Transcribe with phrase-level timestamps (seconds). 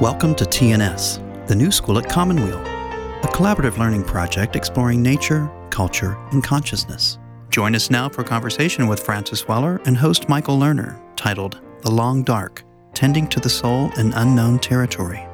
[0.00, 6.16] Welcome to TNS, the new school at Commonweal, a collaborative learning project exploring nature, culture,
[6.30, 7.18] and consciousness.
[7.50, 11.90] Join us now for a conversation with Francis Weller and host Michael Lerner, titled The
[11.90, 12.62] Long Dark
[12.94, 15.26] Tending to the Soul in Unknown Territory.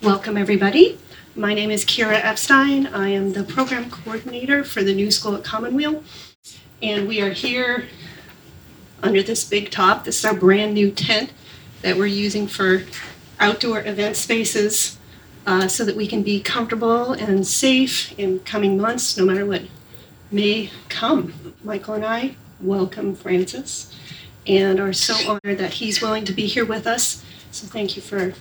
[0.00, 0.96] Welcome, everybody.
[1.34, 2.86] My name is Kira Epstein.
[2.86, 6.04] I am the program coordinator for the new school at Commonweal.
[6.80, 7.88] And we are here
[9.02, 10.04] under this big top.
[10.04, 11.32] This is our brand new tent
[11.82, 12.82] that we're using for
[13.38, 14.98] outdoor event spaces
[15.46, 19.62] uh, so that we can be comfortable and safe in coming months, no matter what
[20.30, 21.54] may come.
[21.64, 23.94] Michael and I welcome Francis
[24.46, 27.24] and are so honored that he's willing to be here with us.
[27.50, 28.34] So thank you for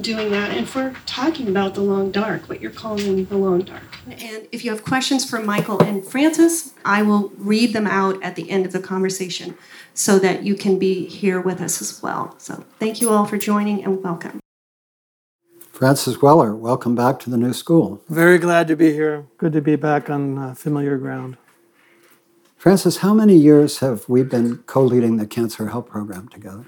[0.00, 3.98] doing that and for talking about the long dark, what you're calling the long dark.
[4.06, 8.34] And if you have questions for Michael and Francis, I will read them out at
[8.34, 9.56] the end of the conversation
[9.96, 12.34] so that you can be here with us as well.
[12.38, 14.38] So thank you all for joining and welcome.
[15.72, 18.00] Francis Weller, welcome back to the new school.
[18.08, 19.26] Very glad to be here.
[19.38, 21.38] Good to be back on uh, familiar ground.
[22.56, 26.64] Francis, how many years have we been co leading the Cancer Help Program together?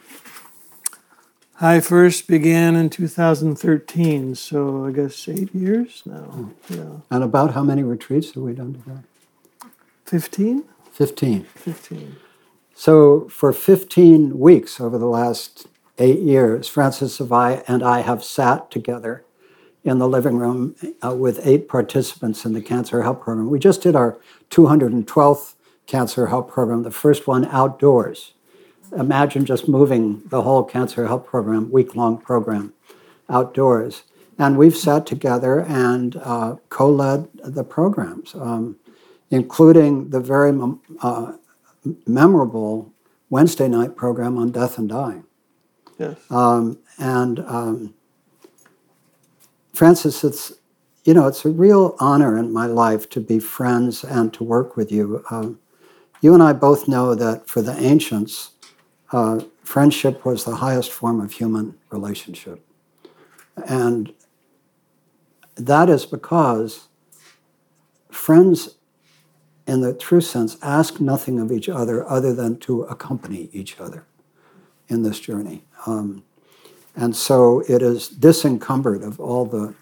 [1.60, 6.50] I first began in 2013, so I guess eight years now.
[6.68, 7.00] Yeah.
[7.10, 9.04] And about how many retreats have we done together?
[10.04, 10.64] 15?
[10.92, 11.44] 15.
[11.44, 12.16] 15.
[12.78, 15.66] So, for 15 weeks over the last
[15.98, 19.24] eight years, Francis and I, and I have sat together
[19.82, 23.50] in the living room uh, with eight participants in the Cancer Help Program.
[23.50, 25.54] We just did our 212th
[25.86, 28.34] Cancer Help Program, the first one outdoors
[28.96, 32.72] imagine just moving the whole cancer help program, week long program,
[33.28, 34.04] outdoors.
[34.38, 38.76] And we've sat together and uh, co led the programs, um,
[39.30, 40.56] including the very
[41.02, 41.32] uh,
[42.06, 42.92] memorable
[43.30, 45.24] Wednesday night program on death and dying.
[45.98, 46.18] Yes.
[46.30, 47.94] Um, and um,
[49.72, 50.52] Francis, it's
[51.04, 54.76] you know it's a real honor in my life to be friends and to work
[54.76, 55.24] with you.
[55.30, 55.58] Um,
[56.20, 58.50] you and I both know that for the ancients,
[59.12, 62.64] uh, friendship was the highest form of human relationship.
[63.66, 64.12] And
[65.56, 66.88] that is because
[68.10, 68.76] friends,
[69.68, 74.06] in the true sense, ask nothing of each other other than to accompany each other
[74.88, 75.62] in this journey.
[75.86, 76.24] Um,
[76.96, 79.74] and so it is disencumbered of all the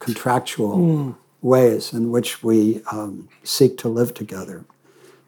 [0.00, 1.16] contractual mm.
[1.42, 4.64] ways in which we um, seek to live together.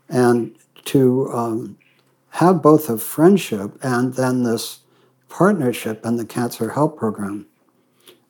[0.08, 1.78] And to um,
[2.30, 4.80] have both a friendship and then this
[5.28, 7.46] partnership in the Cancer Help Program.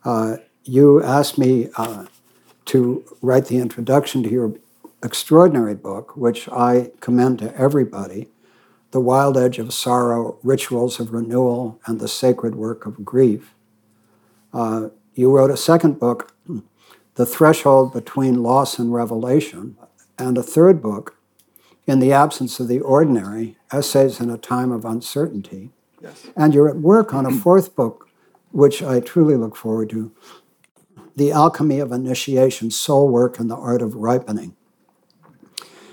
[0.04, 2.04] Uh, you asked me uh,
[2.66, 4.54] to write the introduction to your
[5.02, 8.28] extraordinary book, which I commend to everybody
[8.92, 13.54] The Wild Edge of Sorrow, Rituals of Renewal, and the Sacred Work of Grief.
[14.52, 16.34] Uh, you wrote a second book,
[17.14, 19.76] The Threshold Between Loss and Revelation,
[20.18, 21.16] and a third book,
[21.86, 25.70] in the absence of the ordinary, essays in a time of uncertainty.
[26.00, 26.26] Yes.
[26.36, 28.08] And you're at work on a fourth book,
[28.52, 30.12] which I truly look forward to
[31.16, 34.54] The Alchemy of Initiation Soul Work and the Art of Ripening.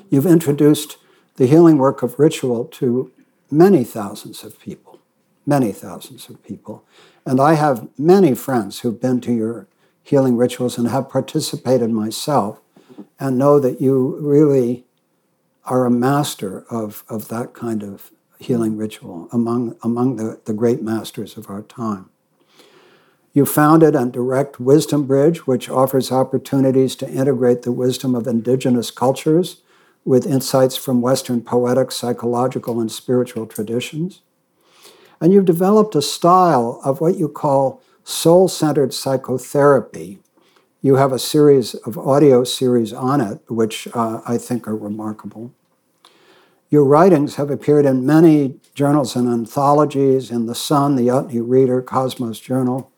[0.09, 0.97] You've introduced
[1.35, 3.11] the healing work of ritual to
[3.51, 4.99] many thousands of people,
[5.45, 6.83] many thousands of people.
[7.25, 9.67] And I have many friends who've been to your
[10.01, 12.59] healing rituals and have participated myself
[13.19, 14.85] and know that you really
[15.65, 20.81] are a master of, of that kind of healing ritual among, among the, the great
[20.81, 22.09] masters of our time.
[23.31, 28.89] You founded and direct Wisdom Bridge, which offers opportunities to integrate the wisdom of indigenous
[28.89, 29.61] cultures
[30.09, 34.21] with insights from Western poetic, psychological, and spiritual traditions.
[35.21, 40.17] And you've developed a style of what you call soul centered psychotherapy.
[40.81, 45.53] You have a series of audio series on it, which uh, I think are remarkable.
[46.71, 51.83] Your writings have appeared in many journals and anthologies in The Sun, The Utne Reader,
[51.83, 52.91] Cosmos Journal,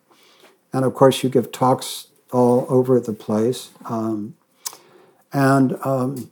[0.72, 3.72] and of course, you give talks all over the place.
[3.84, 4.38] Um,
[5.34, 6.32] and um,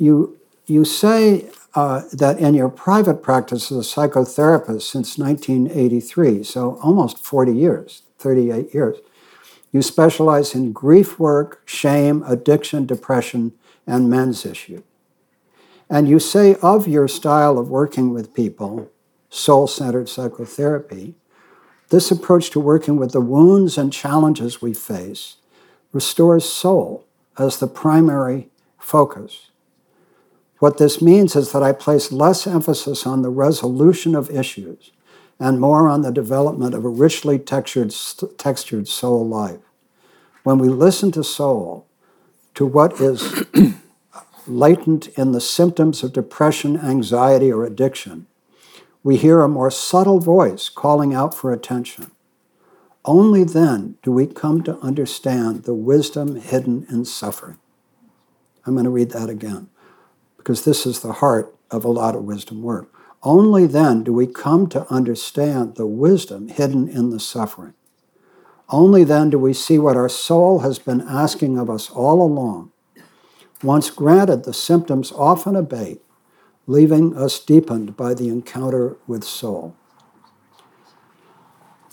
[0.00, 6.78] you, you say uh, that in your private practice as a psychotherapist since 1983, so
[6.82, 8.96] almost 40 years, 38 years,
[9.72, 13.52] you specialize in grief work, shame, addiction, depression,
[13.86, 14.82] and men's issues.
[15.88, 18.90] And you say of your style of working with people,
[19.28, 21.14] soul centered psychotherapy,
[21.90, 25.36] this approach to working with the wounds and challenges we face
[25.92, 27.04] restores soul
[27.36, 28.48] as the primary
[28.78, 29.49] focus.
[30.60, 34.92] What this means is that I place less emphasis on the resolution of issues
[35.40, 37.94] and more on the development of a richly textured,
[38.36, 39.60] textured soul life.
[40.44, 41.86] When we listen to soul,
[42.54, 43.46] to what is
[44.46, 48.26] latent in the symptoms of depression, anxiety, or addiction,
[49.02, 52.10] we hear a more subtle voice calling out for attention.
[53.06, 57.56] Only then do we come to understand the wisdom hidden in suffering.
[58.66, 59.70] I'm going to read that again
[60.40, 62.90] because this is the heart of a lot of wisdom work.
[63.22, 67.74] Only then do we come to understand the wisdom hidden in the suffering.
[68.70, 72.72] Only then do we see what our soul has been asking of us all along.
[73.62, 76.00] Once granted, the symptoms often abate,
[76.66, 79.76] leaving us deepened by the encounter with soul.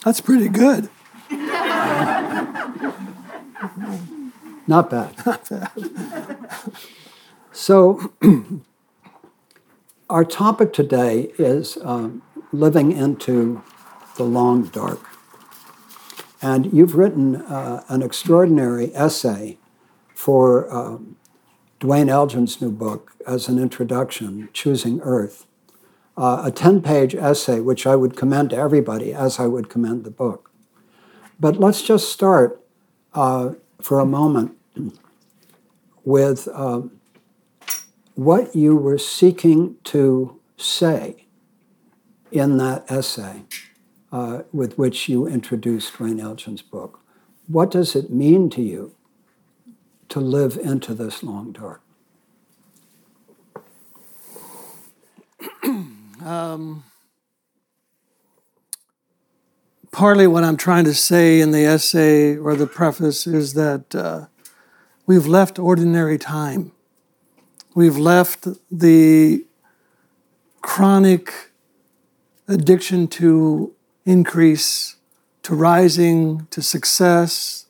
[0.06, 0.90] That's pretty good.
[4.66, 5.26] Not bad.
[5.26, 5.72] Not bad.
[7.58, 8.14] So,
[10.12, 12.22] our topic today is um,
[12.52, 13.64] living into
[14.16, 15.00] the long dark.
[16.40, 19.58] And you've written uh, an extraordinary essay
[20.14, 21.16] for um,
[21.80, 25.48] Duane Elgin's new book as an introduction, Choosing Earth,
[26.16, 30.04] uh, a 10 page essay which I would commend to everybody as I would commend
[30.04, 30.52] the book.
[31.40, 32.64] But let's just start
[33.16, 34.56] uh, for a moment
[36.06, 36.97] with um,
[38.18, 41.28] what you were seeking to say
[42.32, 43.44] in that essay
[44.12, 47.00] uh, with which you introduced Duane Elgin's book.
[47.48, 48.96] What does it mean to you
[50.10, 51.84] to live into this long dark?
[56.26, 56.84] um,
[59.92, 64.26] partly what I'm trying to say in the essay or the preface is that uh,
[65.06, 66.72] we've left ordinary time.
[67.78, 69.46] We've left the
[70.62, 71.52] chronic
[72.48, 73.72] addiction to
[74.04, 74.96] increase,
[75.44, 77.68] to rising, to success,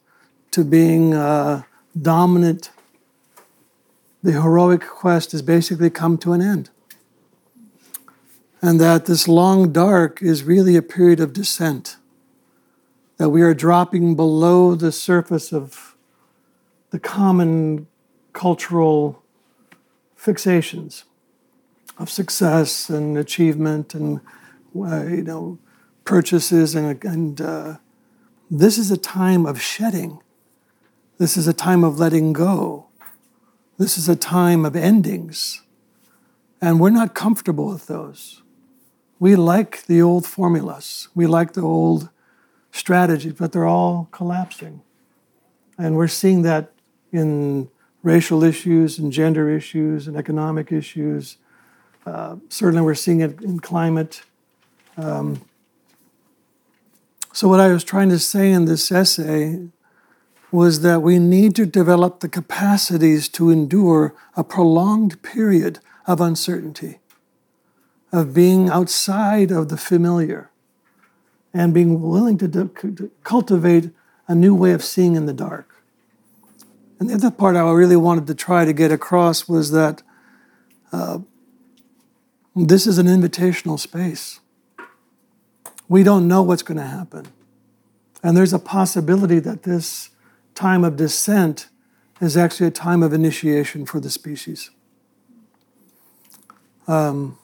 [0.52, 1.64] to being uh,
[2.02, 2.70] dominant,
[4.24, 6.70] the heroic quest has basically come to an end.
[8.62, 11.98] And that this long dark is really a period of descent,
[13.18, 15.98] that we are dropping below the surface of
[16.92, 17.88] the common
[18.32, 19.22] cultural
[20.20, 21.04] fixations
[21.98, 24.22] of success and achievement and
[24.76, 25.58] uh, you know
[26.06, 27.78] purchases and, and uh,
[28.50, 30.22] this is a time of shedding
[31.18, 32.86] this is a time of letting go.
[33.80, 35.64] This is a time of endings.
[36.62, 38.44] And we're not comfortable with those.
[39.20, 42.10] We like the old formulas, we like the old
[42.72, 44.84] strategies, but they're all collapsing.
[45.76, 46.72] And we're seeing that
[47.12, 47.70] in
[48.04, 51.38] racial issues and gender issues and economic issues.
[52.06, 54.24] Uh, certainly, we're seeing it in climate.
[54.96, 55.42] Um,
[57.34, 59.68] so, what I was trying to say in this essay
[60.52, 67.00] was that we need to develop the capacities to endure a prolonged period of uncertainty,
[68.12, 70.50] of being outside of the familiar,
[71.54, 73.92] and being willing to, to cultivate
[74.28, 75.77] a new way of seeing in the dark.
[77.00, 80.02] And the other part I really wanted to try to get across was that
[80.92, 81.20] uh,
[82.56, 84.40] this is an invitational space.
[85.88, 87.28] We don't know what's going to happen.
[88.24, 90.10] And there's a possibility that this
[90.56, 91.70] time of descent
[92.20, 94.72] is actually a time of initiation for the species.
[96.88, 97.38] Um,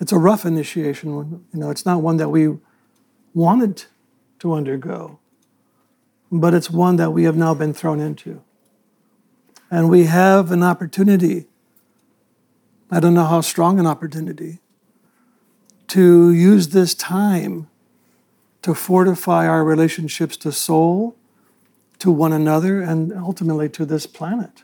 [0.00, 1.44] it's a rough initiation.
[1.52, 2.56] You know, it's not one that we
[3.34, 3.84] wanted
[4.38, 5.18] to undergo,
[6.30, 8.42] but it's one that we have now been thrown into.
[9.74, 11.46] And we have an opportunity,
[12.92, 14.60] I don't know how strong an opportunity,
[15.88, 17.68] to use this time
[18.62, 21.16] to fortify our relationships to soul
[21.98, 24.62] to one another and ultimately to this planet.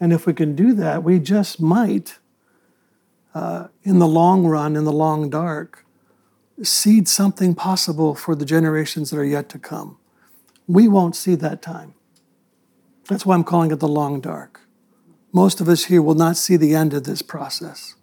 [0.00, 2.18] And if we can do that, we just might,
[3.36, 5.86] uh, in the long run, in the long dark,
[6.60, 9.96] seed something possible for the generations that are yet to come.
[10.66, 11.94] We won't see that time.
[13.08, 14.60] That's why I'm calling it the long dark.
[15.32, 17.96] Most of us here will not see the end of this process.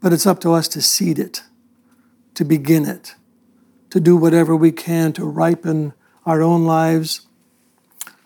[0.00, 1.42] But it's up to us to seed it,
[2.34, 3.14] to begin it,
[3.90, 5.92] to do whatever we can to ripen
[6.24, 7.26] our own lives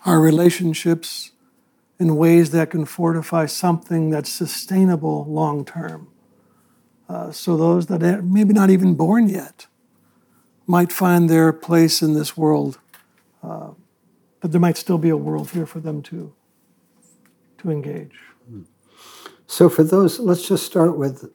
[0.07, 1.31] our relationships
[1.99, 6.07] in ways that can fortify something that's sustainable long term.
[7.09, 9.67] Uh, so those that are maybe not even born yet
[10.65, 12.79] might find their place in this world,
[13.43, 13.71] uh,
[14.39, 16.33] but there might still be a world here for them to
[17.59, 18.15] to engage.
[19.47, 21.31] So for those, let's just start with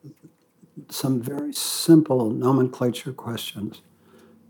[0.88, 3.80] some very simple nomenclature questions.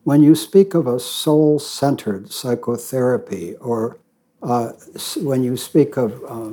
[0.04, 3.99] When you speak of a soul centered psychotherapy, or
[4.42, 4.73] uh,
[5.18, 6.50] when you speak of uh,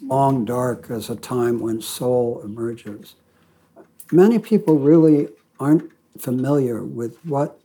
[0.00, 3.16] long dark as a time when soul emerges,
[4.12, 7.59] many people really aren't familiar with what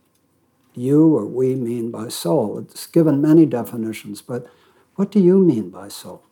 [0.78, 2.60] you or we mean by soul.
[2.60, 4.48] It's given many definitions, but
[4.96, 6.24] what do you mean by soul?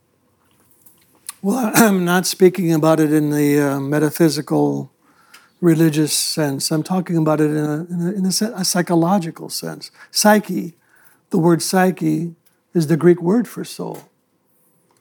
[1.42, 4.92] Well, I'm not speaking about it in the uh, metaphysical,
[5.60, 6.72] religious sense.
[6.72, 9.92] I'm talking about it in, a, in, a, in a, a, psychological sense.
[10.12, 10.76] Psyche,
[11.30, 12.36] the word psyche,
[12.74, 14.10] is the Greek word for soul.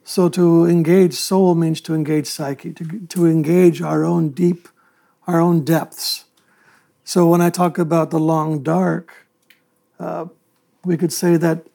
[0.05, 4.69] So to engage soul means to engage psyche, to, to engage our own deep,
[5.27, 6.25] our own depths.
[7.05, 9.22] So when I talk about the long dark,
[9.99, 10.27] uh,
[10.85, 11.67] we could say that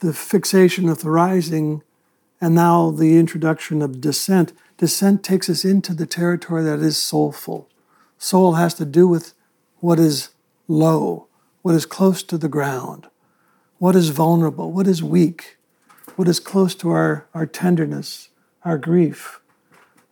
[0.00, 1.82] the fixation of the rising
[2.40, 4.52] and now the introduction of descent.
[4.76, 7.68] Descent takes us into the territory that is soulful.
[8.18, 9.34] Soul has to do with
[9.78, 10.30] what is
[10.68, 11.28] low,
[11.62, 13.06] what is close to the ground,
[13.78, 15.56] what is vulnerable, what is weak,
[16.16, 18.30] what is close to our, our tenderness,
[18.64, 19.40] our grief.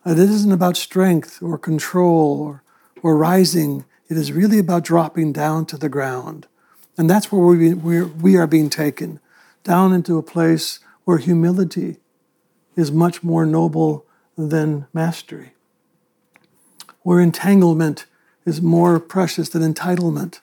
[0.07, 2.63] It isn't about strength or control or,
[3.03, 3.85] or rising.
[4.09, 6.47] It is really about dropping down to the ground.
[6.97, 9.21] And that's where we, we we are being taken
[9.65, 11.97] down into a place where humility
[12.77, 15.55] is much more noble than mastery,
[17.03, 18.07] where entanglement
[18.45, 20.41] is more precious than entitlement,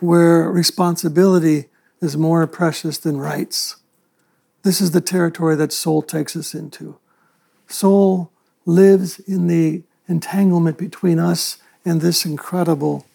[0.00, 1.66] where responsibility
[2.00, 3.76] is more precious than rights.
[4.62, 6.98] This is the territory that soul takes us into.
[7.66, 8.30] Soul
[8.64, 13.06] lives in the entanglement between us and this incredible,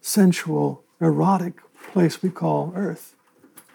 [0.00, 1.54] sensual, erotic
[1.92, 3.14] place we call earth,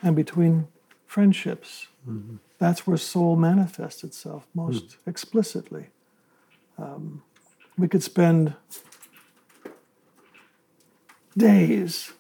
[0.01, 0.67] and between
[1.07, 1.87] friendships.
[2.07, 4.95] Mm-hmm that's where soul manifests itself most mm.
[5.07, 5.87] explicitly.
[6.77, 7.23] Um,
[7.75, 8.53] we could spend
[11.35, 12.13] days.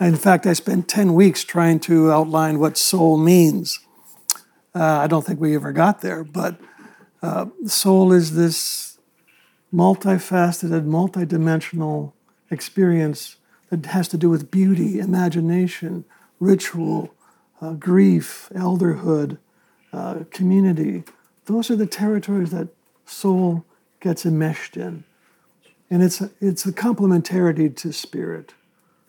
[0.00, 3.78] In fact, I spent 10 weeks trying to outline what soul means.
[4.74, 6.60] Uh, I don't think we ever got there, but
[7.22, 8.98] uh, soul is this
[9.72, 12.12] multifaceted, multidimensional
[12.50, 13.36] experience
[13.70, 16.04] that has to do with beauty, imagination,
[16.38, 17.14] ritual,
[17.60, 19.38] uh, grief, elderhood,
[19.92, 21.04] uh, community.
[21.46, 22.68] Those are the territories that
[23.06, 23.64] soul
[24.00, 25.04] gets enmeshed in.
[25.90, 28.54] And it's a, it's a complementarity to spirit.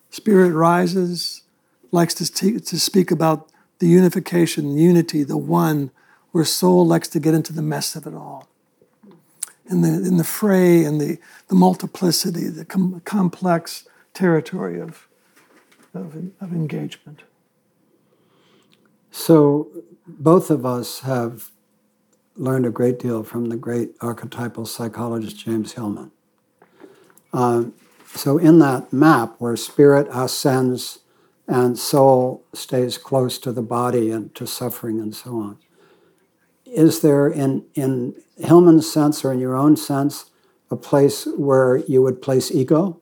[0.09, 1.43] Spirit rises,
[1.91, 3.49] likes to, t- to speak about
[3.79, 5.91] the unification, unity, the one,
[6.31, 8.47] where soul likes to get into the mess of it all.
[9.69, 15.07] In the, in the fray and the, the multiplicity, the com- complex territory of,
[15.93, 17.23] of, of engagement.
[19.11, 19.67] So,
[20.07, 21.49] both of us have
[22.35, 26.11] learned a great deal from the great archetypal psychologist James Hillman.
[27.33, 27.65] Uh,
[28.15, 30.99] so, in that map where spirit ascends
[31.47, 35.57] and soul stays close to the body and to suffering and so on,
[36.65, 40.31] is there, in, in Hillman's sense or in your own sense,
[40.69, 43.00] a place where you would place ego?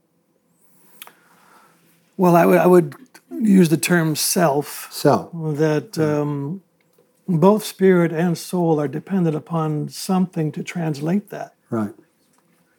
[2.19, 2.95] Well, I would, I would
[3.31, 4.91] use the term self.
[4.91, 5.31] Self.
[5.33, 6.61] That um,
[7.29, 11.53] both spirit and soul are dependent upon something to translate that.
[11.69, 11.93] Right.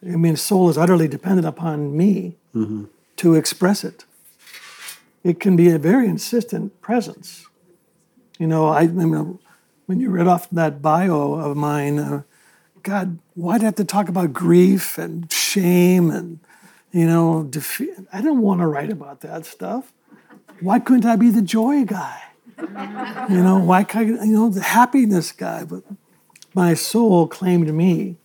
[0.05, 2.85] I mean, soul is utterly dependent upon me mm-hmm.
[3.17, 4.05] to express it.
[5.25, 7.47] It can be a very insistent presence.
[8.39, 9.39] You know, I, I mean,
[9.87, 12.23] when you read off that bio of mine, uh,
[12.83, 16.41] God, why'd I have to talk about grief and shame and,
[16.93, 17.91] you know, defeat?
[18.13, 19.93] I don't want to write about that stuff.
[20.61, 22.23] Why couldn't I be the joy guy?
[23.31, 25.65] You know, why can't I, you know, the happiness guy?
[25.65, 25.85] But
[26.55, 28.17] my soul claimed me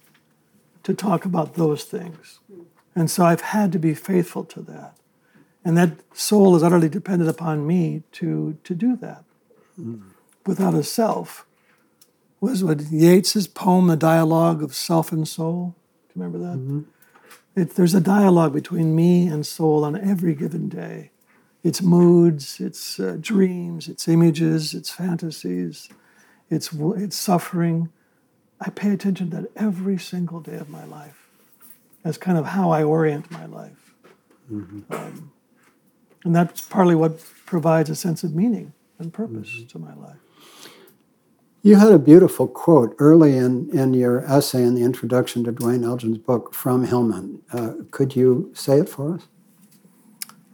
[0.83, 2.39] to talk about those things.
[2.95, 4.95] And so I've had to be faithful to that.
[5.63, 9.23] And that soul is utterly dependent upon me to, to do that.
[9.79, 10.03] Mm.
[10.45, 11.45] Without a self.
[12.39, 15.75] Was what Yeats's poem, The Dialogue of Self and Soul?
[16.09, 16.57] Do you remember that?
[16.57, 16.81] Mm-hmm.
[17.55, 21.11] It, there's a dialogue between me and soul on every given day
[21.63, 25.89] its moods, its uh, dreams, its images, its fantasies,
[26.47, 27.89] its, its suffering.
[28.61, 31.27] I pay attention to that every single day of my life.
[32.03, 33.95] That's kind of how I orient my life.
[34.51, 34.93] Mm-hmm.
[34.93, 35.31] Um,
[36.23, 39.67] and that's partly what provides a sense of meaning and purpose mm-hmm.
[39.67, 40.24] to my life.
[41.65, 45.83] You had a beautiful quote early in, in your essay in the introduction to Duane
[45.83, 47.41] Elgin's book from Hillman.
[47.51, 49.27] Uh, could you say it for us?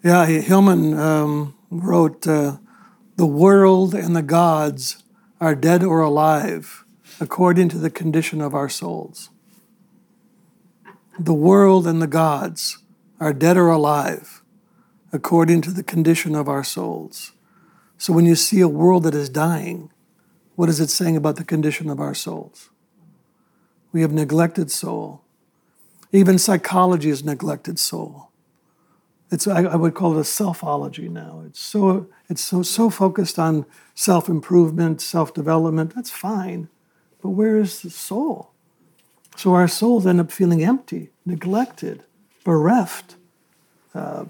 [0.02, 2.60] Yeah, Hillman um, wrote, uh,
[3.18, 5.04] The world and the gods
[5.42, 6.86] are dead or alive
[7.20, 9.32] according to the condition of our souls.
[11.20, 12.78] the world and the gods
[13.20, 14.42] are dead or alive
[15.12, 17.34] according to the condition of our souls.
[17.98, 19.92] So when you see a world that is dying,
[20.56, 22.70] what is it saying about the condition of our souls?
[23.92, 25.22] We have neglected soul.
[26.12, 28.32] Even psychology is neglected soul.
[29.32, 31.44] It's, I, I would call it a selfology now.
[31.46, 33.66] It's so, it's so, so focused on
[33.96, 35.96] self improvement, self development.
[35.96, 36.68] That's fine.
[37.22, 38.52] But where is the soul?
[39.38, 42.04] So our souls end up feeling empty, neglected,
[42.44, 43.16] bereft.
[43.96, 44.26] Uh,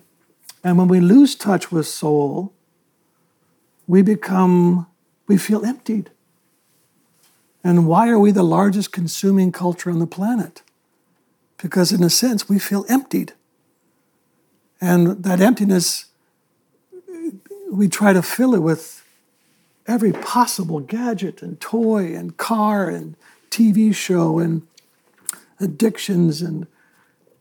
[0.64, 2.54] and when we lose touch with soul,
[3.88, 4.88] we become,
[5.32, 6.12] we feel emptied.
[7.64, 10.62] And why are we the largest consuming culture on the planet?
[11.56, 13.32] Because, in a sense, we feel emptied.
[14.82, 16.08] And that emptiness,
[17.72, 19.06] we try to fill it with
[19.88, 23.16] every possible gadget and toy and car and
[23.50, 24.68] TV show and
[25.62, 26.68] addictions and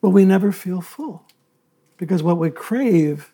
[0.01, 1.25] but we never feel full
[1.97, 3.33] because what we crave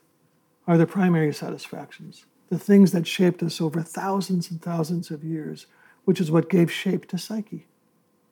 [0.67, 5.67] are the primary satisfactions the things that shaped us over thousands and thousands of years
[6.05, 7.67] which is what gave shape to psyche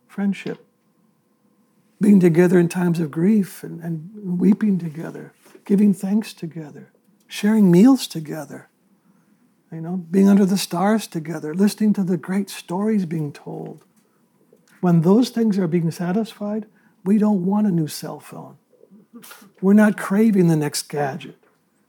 [0.06, 0.64] friendship
[2.00, 5.32] being together in times of grief and, and weeping together
[5.64, 6.90] giving thanks together
[7.26, 8.68] sharing meals together
[9.72, 13.84] you know being under the stars together listening to the great stories being told
[14.84, 16.66] when those things are being satisfied,
[17.06, 18.58] we don't want a new cell phone.
[19.62, 21.38] We're not craving the next gadget.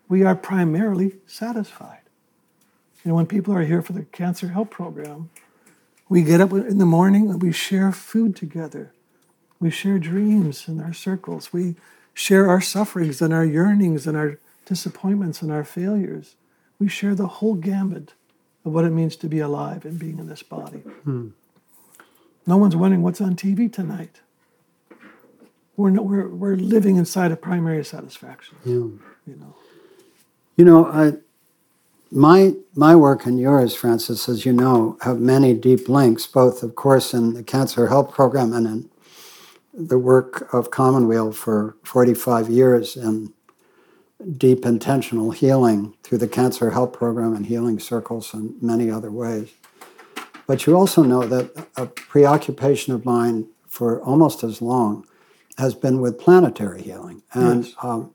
[0.07, 2.03] We are primarily satisfied.
[3.05, 5.29] You know, when people are here for the cancer help program,
[6.09, 8.91] we get up in the morning and we share food together.
[9.59, 11.53] We share dreams in our circles.
[11.53, 11.75] We
[12.15, 16.35] share our sufferings and our yearnings and our disappointments and our failures.
[16.79, 18.13] We share the whole gambit
[18.65, 20.79] of what it means to be alive and being in this body.
[20.79, 21.29] Hmm.
[22.47, 24.21] No one's wondering what's on TV tonight.
[25.77, 28.57] We're, no, we're, we're living inside of primary satisfaction.
[28.65, 28.73] Yeah.
[28.73, 29.55] You know,
[30.57, 31.13] you know I,
[32.11, 36.75] my, my work and yours, Francis, as you know, have many deep links, both, of
[36.75, 38.89] course, in the Cancer Help Program and in
[39.73, 43.33] the work of Commonweal for 45 years in
[44.37, 49.49] deep intentional healing through the Cancer Help Program and healing circles and many other ways.
[50.47, 55.05] But you also know that a preoccupation of mine for almost as long
[55.57, 57.23] has been with planetary healing.
[57.33, 57.75] And yes.
[57.81, 58.13] um,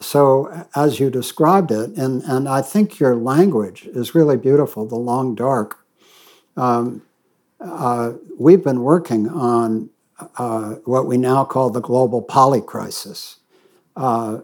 [0.00, 4.96] so, as you described it, and, and I think your language is really beautiful, the
[4.96, 5.78] long dark.
[6.56, 7.02] Um,
[7.60, 9.88] uh, we've been working on
[10.36, 13.36] uh, what we now call the global polycrisis
[13.96, 14.40] uh,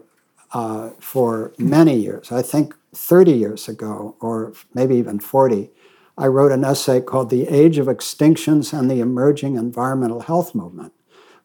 [0.53, 2.31] uh for many years.
[2.31, 5.69] I think 30 years ago, or maybe even 40,
[6.17, 10.93] I wrote an essay called The Age of Extinctions and the Emerging Environmental Health Movement,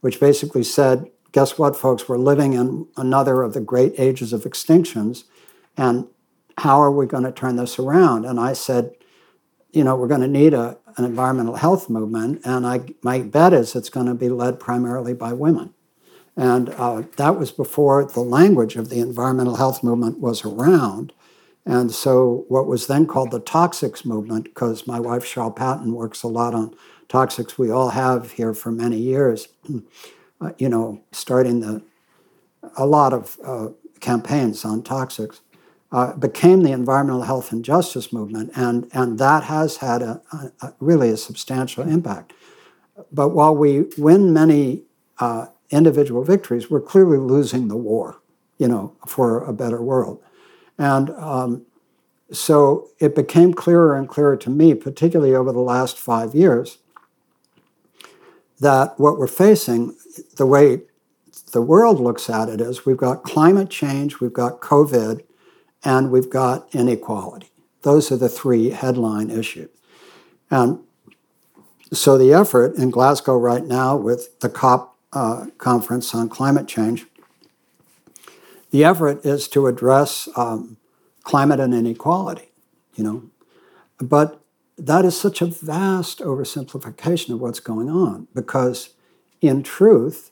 [0.00, 4.42] which basically said, guess what, folks, we're living in another of the great ages of
[4.42, 5.24] extinctions,
[5.76, 6.06] and
[6.58, 8.24] how are we going to turn this around?
[8.24, 8.92] And I said,
[9.72, 13.52] you know, we're going to need a, an environmental health movement, and I, my bet
[13.52, 15.74] is it's going to be led primarily by women.
[16.36, 21.12] And uh, that was before the language of the environmental health movement was around.
[21.66, 26.22] And so, what was then called the toxics movement, because my wife Sharyle Patton works
[26.22, 26.74] a lot on
[27.08, 29.48] toxics, we all have here for many years,
[30.40, 31.82] uh, you know, starting the,
[32.76, 33.68] a lot of uh,
[34.00, 35.40] campaigns on toxics,
[35.90, 38.50] uh, became the environmental health and justice movement.
[38.54, 42.32] And, and that has had a, a, a really a substantial impact.
[43.12, 44.82] But while we win many
[45.18, 48.20] uh, individual victories, we're clearly losing the war,
[48.58, 50.22] you know, for a better world.
[50.78, 51.66] And um,
[52.30, 56.78] so it became clearer and clearer to me, particularly over the last five years,
[58.60, 59.96] that what we're facing,
[60.36, 60.82] the way
[61.52, 65.22] the world looks at it is we've got climate change, we've got COVID,
[65.84, 67.50] and we've got inequality.
[67.82, 69.70] Those are the three headline issues.
[70.50, 70.80] And
[71.92, 77.06] so the effort in Glasgow right now with the COP uh, conference on climate change
[78.70, 80.76] the effort is to address um,
[81.22, 82.50] climate and inequality,
[82.94, 83.22] you know.
[83.98, 84.40] But
[84.78, 88.90] that is such a vast oversimplification of what's going on because,
[89.40, 90.30] in truth,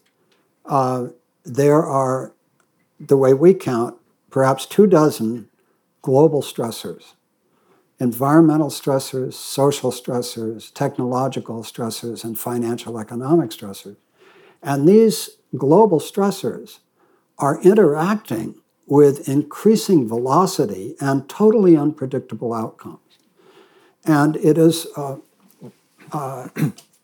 [0.64, 1.08] uh,
[1.44, 2.32] there are,
[2.98, 3.96] the way we count,
[4.30, 5.48] perhaps two dozen
[6.02, 7.14] global stressors
[7.98, 13.96] environmental stressors, social stressors, technological stressors, and financial economic stressors.
[14.62, 16.80] And these global stressors
[17.38, 18.56] are interacting
[18.86, 23.05] with increasing velocity and totally unpredictable outcomes.
[24.06, 25.16] And it is, uh,
[26.12, 26.48] uh,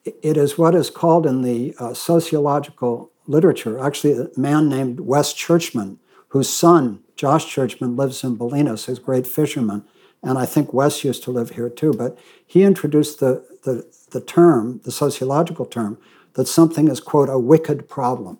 [0.04, 3.78] it is what is called in the uh, sociological literature.
[3.78, 9.26] Actually, a man named Wes Churchman, whose son, Josh Churchman, lives in Bolinas, a great
[9.26, 9.84] fisherman.
[10.22, 11.92] And I think Wes used to live here too.
[11.92, 15.98] But he introduced the, the, the term, the sociological term,
[16.34, 18.38] that something is, quote, a wicked problem.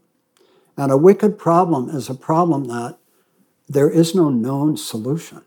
[0.77, 2.97] And a wicked problem is a problem that
[3.69, 5.43] there is no known solution.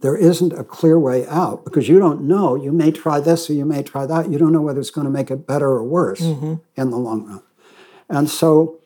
[0.00, 2.54] There isn't a clear way out because you don't know.
[2.54, 4.30] You may try this or you may try that.
[4.30, 6.54] You don't know whether it's going to make it better or worse mm-hmm.
[6.76, 7.42] in the long run.
[8.08, 8.78] And so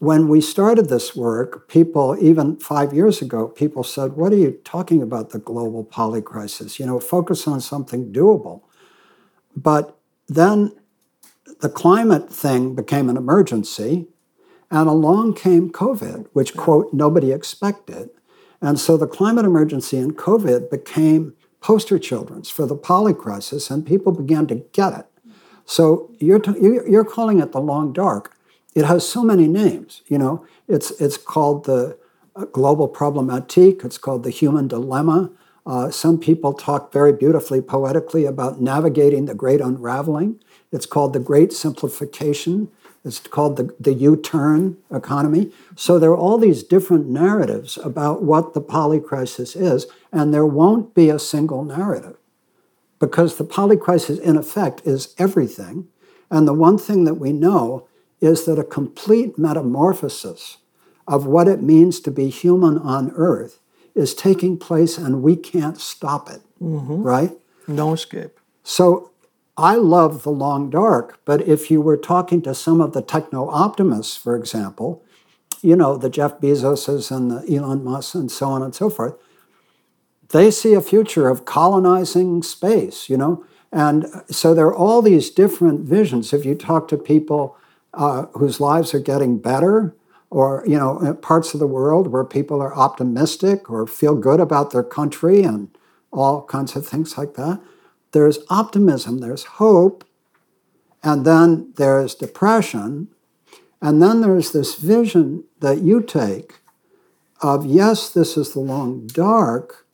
[0.00, 4.52] when we started this work, people, even five years ago, people said, What are you
[4.64, 6.78] talking about, the global polycrisis?
[6.78, 8.62] You know, focus on something doable.
[9.54, 10.72] But then
[11.60, 14.06] the climate thing became an emergency,
[14.70, 18.08] and along came COVID, which, quote, nobody expected.
[18.60, 24.12] And so the climate emergency and COVID became poster children for the polycrisis, and people
[24.12, 25.06] began to get it.
[25.64, 28.36] So you're, t- you're calling it the long dark.
[28.74, 30.02] It has so many names.
[30.08, 31.98] You know, it's, it's called the
[32.36, 35.30] uh, global problematique, it's called the human dilemma.
[35.66, 40.40] Uh, some people talk very beautifully, poetically about navigating the great unraveling.
[40.72, 42.68] It's called the great simplification.
[43.04, 45.52] It's called the, the U turn economy.
[45.74, 50.94] So there are all these different narratives about what the polycrisis is, and there won't
[50.94, 52.16] be a single narrative
[52.98, 55.88] because the polycrisis, in effect, is everything.
[56.30, 57.88] And the one thing that we know
[58.20, 60.58] is that a complete metamorphosis
[61.08, 63.58] of what it means to be human on Earth
[63.94, 67.02] is taking place, and we can't stop it, mm-hmm.
[67.02, 67.32] right?
[67.66, 68.38] No escape.
[68.62, 69.09] So
[69.60, 73.50] I love the long dark, but if you were talking to some of the techno
[73.50, 75.04] optimists, for example,
[75.60, 79.16] you know, the Jeff Bezoses and the Elon Musk and so on and so forth,
[80.30, 83.44] they see a future of colonizing space, you know?
[83.70, 86.32] And so there are all these different visions.
[86.32, 87.54] If you talk to people
[87.92, 89.94] uh, whose lives are getting better,
[90.30, 94.70] or you know, parts of the world where people are optimistic or feel good about
[94.70, 95.68] their country and
[96.12, 97.60] all kinds of things like that,
[98.12, 100.04] there's optimism, there's hope,
[101.02, 103.08] and then there's depression,
[103.80, 106.60] and then there's this vision that you take
[107.40, 109.86] of yes, this is the long dark,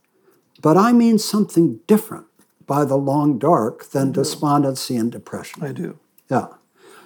[0.60, 2.26] but I mean something different
[2.66, 5.62] by the long dark than despondency and depression.
[5.62, 5.98] I do.
[6.28, 6.48] Yeah.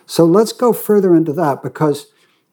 [0.06, 2.06] So let's go further into that because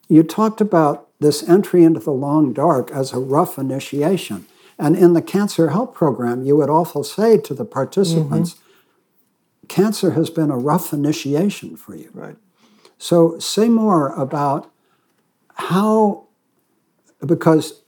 [0.09, 4.45] you talked about this entry into the long dark as a rough initiation.
[4.79, 9.67] And in the cancer help program, you would also say to the participants, mm-hmm.
[9.67, 12.09] cancer has been a rough initiation for you.
[12.13, 12.37] Right.
[12.97, 14.71] So say more about
[15.55, 16.27] how,
[17.25, 17.81] because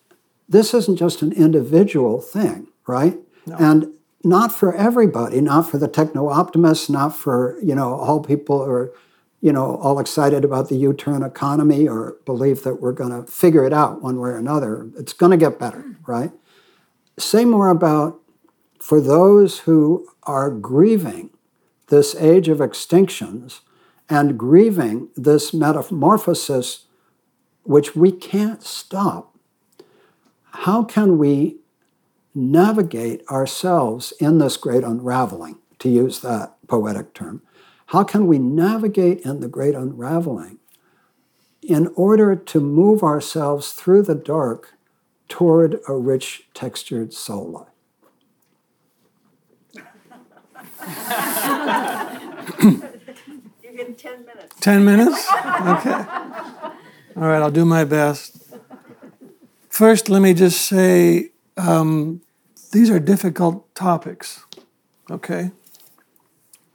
[0.47, 3.17] this isn't just an individual thing, right?
[3.45, 3.55] No.
[3.57, 8.65] And not for everybody, not for the techno optimists, not for, you know, all people
[8.65, 8.93] who are,
[9.41, 13.63] you know, all excited about the U-turn economy or believe that we're going to figure
[13.63, 14.89] it out one way or another.
[14.97, 16.31] It's going to get better, right?
[17.19, 18.19] Say more about
[18.79, 21.29] for those who are grieving
[21.87, 23.59] this age of extinctions
[24.09, 26.85] and grieving this metamorphosis
[27.63, 29.37] which we can't stop.
[30.51, 31.57] How can we
[32.33, 37.41] navigate ourselves in this great unraveling, to use that poetic term?
[37.87, 40.59] How can we navigate in the great unraveling
[41.61, 44.73] in order to move ourselves through the dark
[45.29, 47.67] toward a rich, textured soul life.
[53.63, 54.55] You're getting 10 minutes.
[54.59, 55.29] 10 minutes?
[55.29, 56.05] Okay.
[57.15, 58.37] All right, I'll do my best.
[59.69, 62.21] First, let me just say um,
[62.71, 64.45] these are difficult topics,
[65.09, 65.51] okay?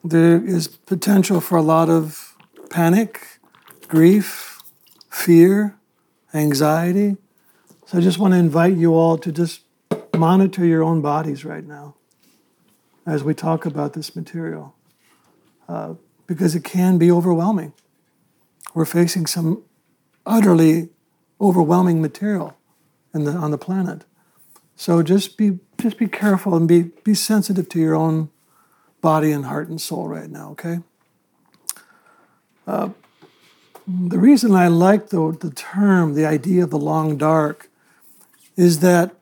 [0.03, 2.37] There is potential for a lot of
[2.71, 3.27] panic,
[3.89, 4.61] grief,
[5.11, 5.77] fear,
[6.33, 7.17] anxiety,
[7.95, 9.61] so I just want to invite you all to just
[10.17, 11.95] monitor your own bodies right now
[13.07, 14.75] as we talk about this material,
[15.69, 15.95] uh,
[16.27, 17.73] because it can be overwhelming.
[18.75, 19.63] We're facing some
[20.27, 20.89] utterly
[21.41, 22.57] overwhelming material
[23.13, 24.03] the, on the planet.
[24.75, 28.29] So just be just be careful and be be sensitive to your own
[29.03, 30.51] body and heart and soul right now.
[30.51, 30.81] Okay.
[32.67, 32.89] Uh,
[33.87, 37.71] the reason I like the, the term, the idea of the long dark,
[38.57, 39.15] is that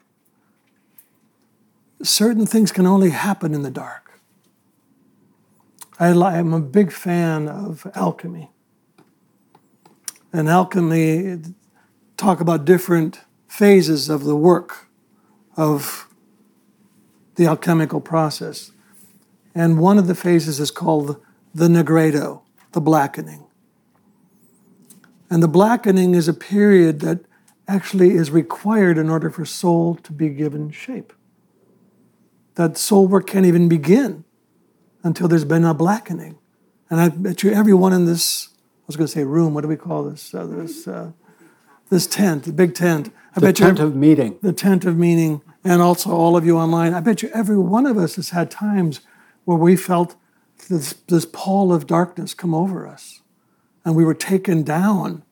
[2.03, 4.21] certain things can only happen in the dark.
[5.99, 8.51] I, am a big fan of alchemy.
[10.33, 11.39] And alchemy
[12.17, 14.89] talk about different phases of the work
[15.57, 16.09] of
[17.37, 18.73] the alchemical process.
[19.55, 21.21] And one of the phases is called
[21.55, 22.43] the nigredo,
[22.73, 23.45] the blackening.
[25.31, 27.21] And the blackening is a period that
[27.69, 31.13] actually is required in order for soul to be given shape.
[32.55, 34.25] That soul work can't even begin
[35.03, 36.39] until there's been a blackening.
[36.91, 39.69] And I bet you everyone in this, I was going to say room, what do
[39.69, 40.35] we call this?
[40.35, 41.13] Uh, this, uh,
[41.89, 43.11] this tent, the big tent.
[43.35, 44.39] I the bet tent you, of meeting.
[44.43, 46.93] The tent of meaning, and also all of you online.
[46.95, 49.01] I bet you every one of us has had times
[49.45, 50.17] where we felt
[50.69, 53.23] this, this pall of darkness come over us,
[53.85, 55.23] and we were taken down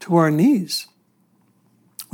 [0.00, 0.88] to our knees.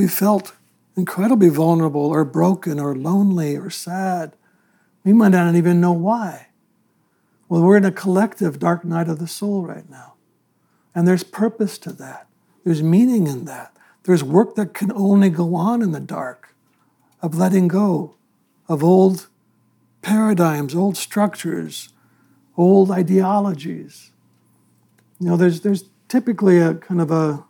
[0.01, 0.55] We felt
[0.97, 4.35] incredibly vulnerable or broken or lonely or sad.
[5.05, 6.47] We might not even know why.
[7.51, 10.15] Well, we're in a collective dark night of the soul right now.
[10.95, 12.29] And there's purpose to that,
[12.65, 13.77] there's meaning in that.
[14.05, 16.55] There's work that can only go on in the dark
[17.21, 18.15] of letting go
[18.71, 19.29] of old
[20.01, 21.91] paradigms, old structures,
[22.57, 24.13] old ideologies.
[25.19, 27.45] You know, there's, there's typically a kind of a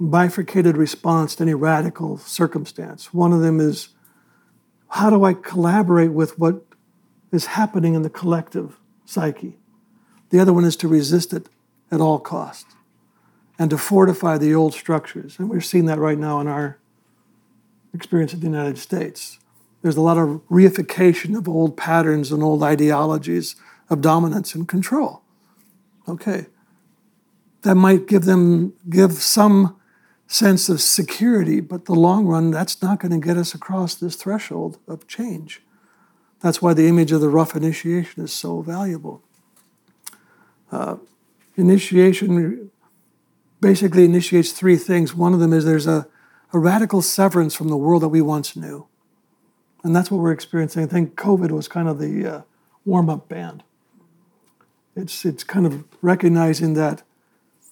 [0.00, 3.12] bifurcated response to any radical circumstance.
[3.12, 3.88] One of them is
[4.88, 6.64] how do I collaborate with what
[7.32, 9.58] is happening in the collective psyche?
[10.30, 11.48] The other one is to resist it
[11.90, 12.74] at all costs
[13.58, 15.38] and to fortify the old structures.
[15.38, 16.78] And we're seeing that right now in our
[17.92, 19.38] experience in the United States.
[19.82, 23.56] There's a lot of reification of old patterns and old ideologies
[23.90, 25.22] of dominance and control.
[26.08, 26.46] Okay.
[27.62, 29.77] That might give them give some
[30.28, 34.14] sense of security, but the long run, that's not going to get us across this
[34.14, 35.62] threshold of change.
[36.40, 39.22] That's why the image of the rough initiation is so valuable.
[40.70, 40.96] Uh,
[41.56, 42.70] initiation
[43.60, 45.14] basically initiates three things.
[45.14, 46.06] One of them is there's a,
[46.52, 48.86] a radical severance from the world that we once knew.
[49.82, 50.84] And that's what we're experiencing.
[50.84, 52.42] I think COVID was kind of the uh,
[52.84, 53.62] warm up band.
[54.94, 57.02] It's, it's kind of recognizing that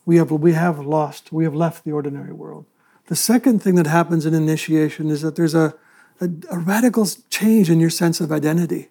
[0.07, 2.65] we have, we have lost, we have left the ordinary world.
[3.09, 5.75] The second thing that happens in initiation is that there's a,
[6.21, 8.89] a, a radical change in your sense of identity.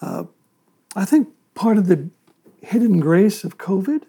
[0.00, 0.24] Uh,
[0.94, 2.10] I think part of the
[2.62, 4.04] hidden grace of COVID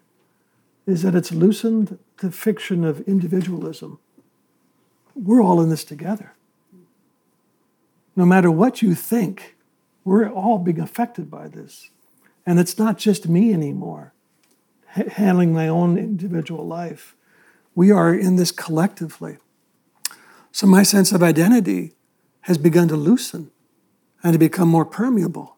[0.85, 3.97] is that it's loosened the fiction of individualism.
[5.15, 6.33] We're all in this together.
[8.15, 9.55] No matter what you think,
[10.03, 11.91] we're all being affected by this.
[12.45, 14.13] And it's not just me anymore
[14.93, 17.15] handling my own individual life.
[17.75, 19.37] We are in this collectively.
[20.51, 21.93] So my sense of identity
[22.41, 23.51] has begun to loosen
[24.23, 25.55] and to become more permeable.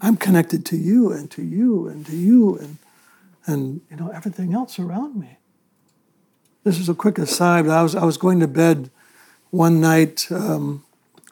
[0.00, 2.78] I'm connected to you and to you and to you and
[3.46, 5.38] and you know everything else around me.
[6.62, 7.66] This is a quick aside.
[7.68, 8.90] I was I was going to bed
[9.50, 10.84] one night um,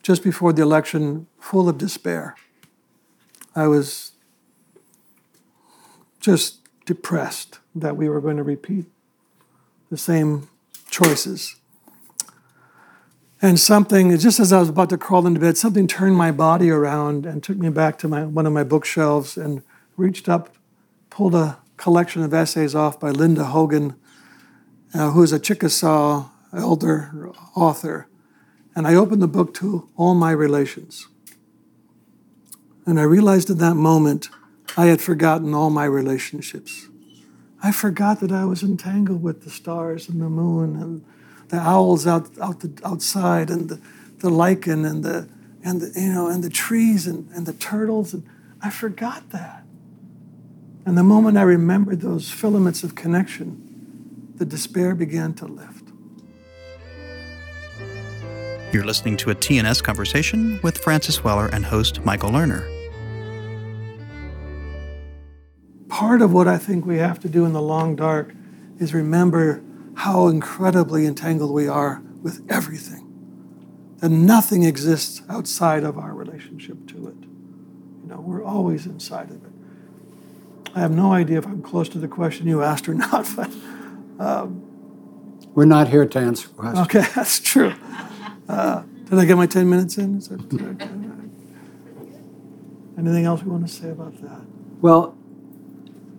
[0.02, 2.36] just before the election, full of despair.
[3.54, 4.12] I was
[6.20, 8.86] just depressed that we were going to repeat
[9.90, 10.48] the same
[10.90, 11.56] choices.
[13.40, 16.70] And something, just as I was about to crawl into bed, something turned my body
[16.70, 19.62] around and took me back to my, one of my bookshelves and
[19.96, 20.54] reached up,
[21.10, 23.96] pulled a collection of essays off by Linda Hogan,
[24.94, 28.06] uh, who is a Chickasaw elder author.
[28.76, 31.08] And I opened the book to all my relations.
[32.86, 34.28] And I realized in that moment
[34.76, 36.88] I had forgotten all my relationships.
[37.62, 41.04] I forgot that I was entangled with the stars and the moon and
[41.48, 43.80] the owls out, out the, outside and the,
[44.18, 45.28] the lichen and the,
[45.62, 48.14] and the, you know, and the trees and, and the turtles.
[48.14, 48.24] And
[48.62, 49.64] I forgot that.
[50.84, 55.88] And the moment I remembered those filaments of connection, the despair began to lift.
[58.72, 62.81] You're listening to a TNS conversation with Francis Weller and host Michael Lerner.
[65.92, 68.32] Part of what I think we have to do in the long dark
[68.78, 69.62] is remember
[69.94, 73.12] how incredibly entangled we are with everything.
[73.98, 77.16] That nothing exists outside of our relationship to it.
[77.24, 79.52] You know, we're always inside of it.
[80.74, 83.50] I have no idea if I'm close to the question you asked or not, but.
[84.18, 84.62] Um,
[85.54, 86.86] We're not here to answer questions.
[86.86, 87.74] Okay, that's true.
[88.48, 90.20] Uh, did I get my 10 minutes in?
[90.20, 90.88] That,
[92.96, 94.40] anything else we want to say about that?
[94.80, 95.18] Well,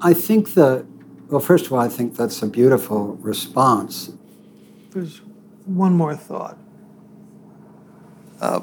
[0.06, 0.86] I think that,
[1.30, 4.12] well, first of all, I think that's a beautiful response.
[4.92, 5.22] There's
[5.66, 6.58] one more thought.
[8.42, 8.60] Uh,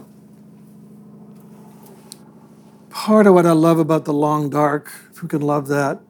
[2.90, 6.00] part of what I love about the long dark who can love that,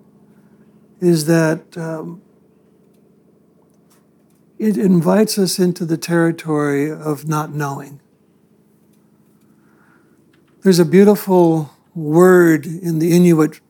[1.00, 2.20] is that um,
[4.58, 8.00] it invites us into the territory of not knowing.
[10.62, 13.60] There's a beautiful word in the Inuit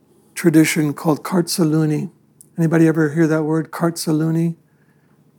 [0.40, 2.10] tradition called Qarrtsiluni,
[2.56, 4.56] Anybody ever hear that word, Qarrtsiluni?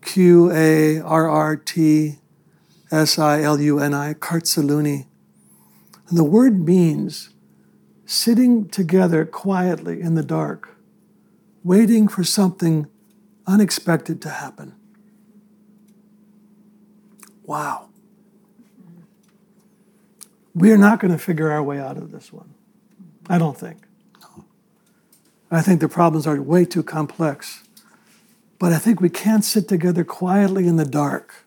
[0.04, 2.20] Q A R R T
[2.92, 5.08] S I L U N I, Qarrtsiluni.
[6.08, 7.32] And the word means
[8.06, 10.78] sitting together quietly in the dark,
[11.64, 12.86] waiting for something
[13.48, 14.76] unexpected to happen.
[17.42, 17.90] Wow.
[20.54, 22.54] We are not going to figure our way out of this one.
[23.28, 23.88] I don't think.
[25.52, 27.64] I think the problems are way too complex.
[28.58, 31.46] But I think we can't sit together quietly in the dark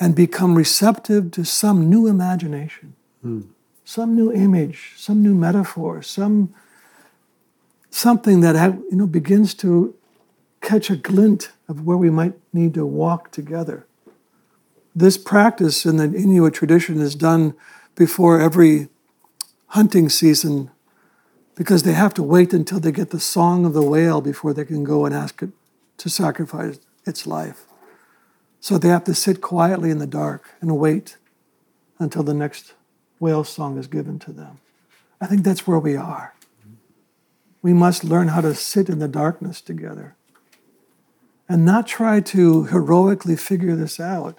[0.00, 3.46] and become receptive to some new imagination, mm.
[3.84, 6.54] some new image, some new metaphor, some
[7.90, 8.54] something that
[8.90, 9.94] you know begins to
[10.60, 13.86] catch a glint of where we might need to walk together.
[14.94, 17.54] This practice in the Inuit tradition is done
[17.94, 18.88] before every
[19.68, 20.70] hunting season
[21.60, 24.64] because they have to wait until they get the song of the whale before they
[24.64, 25.50] can go and ask it
[25.98, 27.66] to sacrifice its life.
[28.60, 31.18] So they have to sit quietly in the dark and wait
[31.98, 32.72] until the next
[33.18, 34.58] whale song is given to them.
[35.20, 36.34] I think that's where we are.
[37.60, 40.14] We must learn how to sit in the darkness together
[41.46, 44.38] and not try to heroically figure this out,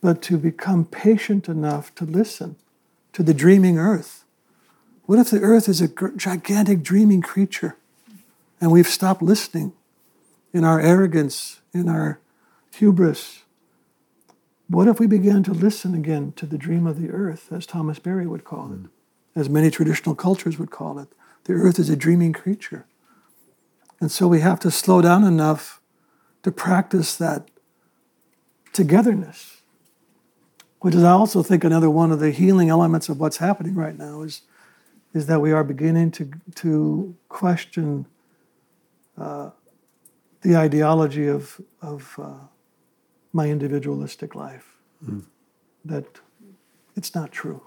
[0.00, 2.54] but to become patient enough to listen
[3.14, 4.19] to the dreaming earth.
[5.10, 7.76] What if the earth is a gigantic dreaming creature
[8.60, 9.72] and we've stopped listening
[10.52, 12.20] in our arrogance, in our
[12.76, 13.42] hubris?
[14.68, 17.98] What if we began to listen again to the dream of the earth, as Thomas
[17.98, 18.88] Berry would call it,
[19.34, 21.08] as many traditional cultures would call it?
[21.42, 22.86] The earth is a dreaming creature.
[24.00, 25.80] And so we have to slow down enough
[26.44, 27.50] to practice that
[28.72, 29.60] togetherness
[30.80, 33.96] which is I also think another one of the healing elements of what's happening right
[33.96, 34.42] now is,
[35.12, 38.06] is that we are beginning to, to question
[39.18, 39.50] uh,
[40.42, 42.32] the ideology of, of uh,
[43.32, 44.76] my individualistic life.
[45.04, 45.24] Mm.
[45.84, 46.04] That
[46.96, 47.62] it's not true.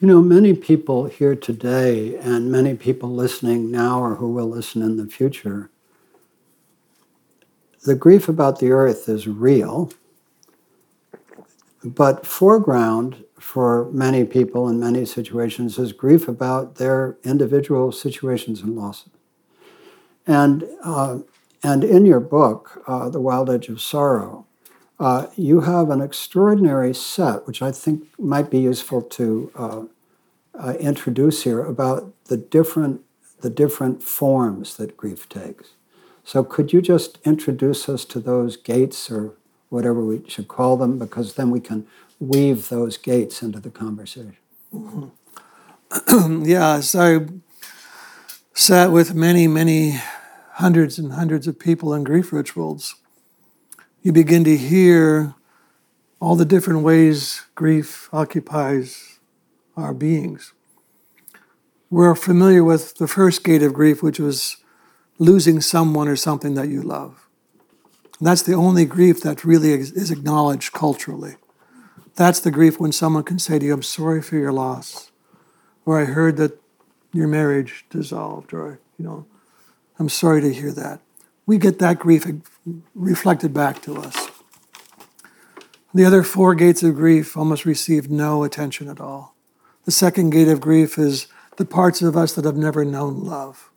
[0.00, 4.82] You know, many people here today and many people listening now or who will listen
[4.82, 5.70] in the future,
[7.84, 9.90] the grief about the earth is real
[11.84, 18.74] but foreground for many people in many situations is grief about their individual situations and
[18.74, 19.10] losses.
[20.26, 21.18] And, uh,
[21.62, 24.46] and in your book, uh, The Wild Edge of Sorrow,
[24.98, 29.82] uh, you have an extraordinary set, which I think might be useful to uh,
[30.58, 33.02] uh, introduce here, about the different,
[33.40, 35.70] the different forms that grief takes.
[36.22, 39.34] So, could you just introduce us to those gates or
[39.74, 41.86] whatever we should call them, because then we can
[42.20, 44.36] weave those gates into the conversation.
[44.72, 46.44] Mm-hmm.
[46.46, 47.26] yeah, so I
[48.54, 50.00] sat with many, many
[50.52, 52.94] hundreds and hundreds of people in grief rituals.
[54.02, 55.34] You begin to hear
[56.20, 59.18] all the different ways grief occupies
[59.76, 60.52] our beings.
[61.90, 64.56] We're familiar with the first gate of grief, which was
[65.18, 67.23] losing someone or something that you love.
[68.24, 71.36] That's the only grief that really is acknowledged culturally.
[72.14, 75.10] That's the grief when someone can say to you, I'm sorry for your loss,
[75.84, 76.58] or I heard that
[77.12, 79.26] your marriage dissolved, or, you know,
[79.98, 81.00] I'm sorry to hear that.
[81.44, 82.26] We get that grief
[82.94, 84.30] reflected back to us.
[85.92, 89.34] The other four gates of grief almost receive no attention at all.
[89.84, 93.70] The second gate of grief is the parts of us that have never known love.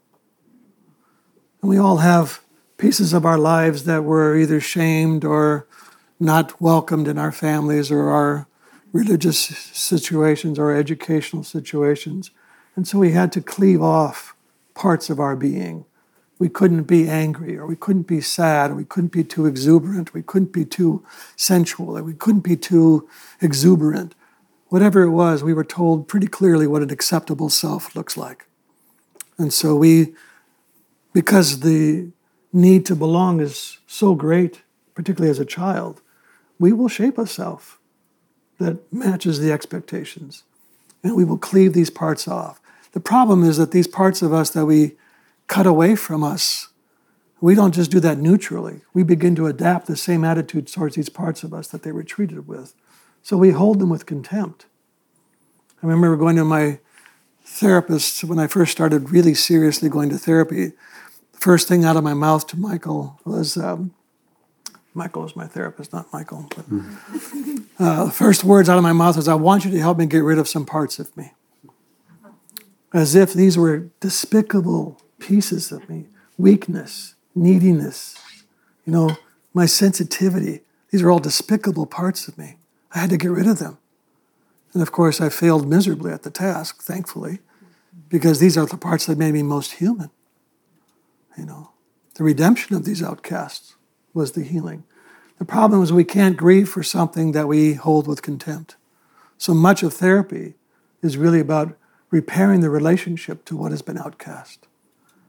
[1.61, 2.41] And we all have
[2.77, 5.67] pieces of our lives that were either shamed or
[6.19, 8.47] not welcomed in our families or our
[8.93, 12.31] religious situations or educational situations.
[12.75, 14.35] And so we had to cleave off
[14.73, 15.85] parts of our being.
[16.39, 20.13] We couldn't be angry, or we couldn't be sad, or we couldn't be too exuberant,
[20.13, 21.03] we couldn't be too
[21.35, 23.09] sensual, or we couldn't be too
[23.41, 24.13] exuberant.
[24.67, 28.45] Whatever it was, we were told pretty clearly what an acceptable self looks like.
[29.39, 30.13] And so we,
[31.13, 32.09] because the
[32.53, 34.61] need to belong is so great,
[34.95, 36.01] particularly as a child,
[36.59, 37.79] we will shape a self
[38.59, 40.43] that matches the expectations.
[41.03, 42.59] And we will cleave these parts off.
[42.93, 44.95] The problem is that these parts of us that we
[45.45, 46.69] cut away from us,
[47.39, 48.81] we don't just do that neutrally.
[48.93, 52.03] We begin to adapt the same attitude towards these parts of us that they were
[52.03, 52.73] treated with.
[53.21, 54.65] So we hold them with contempt.
[55.83, 56.79] I remember going to my
[57.45, 60.73] therapist when I first started really seriously going to therapy
[61.47, 63.93] first thing out of my mouth to Michael was um,
[64.93, 66.45] Michael was my therapist, not Michael.
[66.53, 67.57] But, mm-hmm.
[67.81, 70.07] uh, the first words out of my mouth was, I want you to help me
[70.07, 71.31] get rid of some parts of me.
[72.93, 76.07] As if these were despicable pieces of me.
[76.37, 78.15] weakness, neediness,
[78.85, 79.17] you know,
[79.53, 80.61] my sensitivity.
[80.91, 82.57] These are all despicable parts of me.
[82.93, 83.77] I had to get rid of them.
[84.73, 87.39] And of course, I failed miserably at the task, thankfully,
[88.09, 90.09] because these are the parts that made me most human.
[91.37, 91.71] You know,
[92.15, 93.75] the redemption of these outcasts
[94.13, 94.83] was the healing.
[95.37, 98.75] The problem is we can't grieve for something that we hold with contempt.
[99.37, 100.55] So much of therapy
[101.03, 101.77] is really about
[102.09, 104.65] repairing the relationship to what has been outcast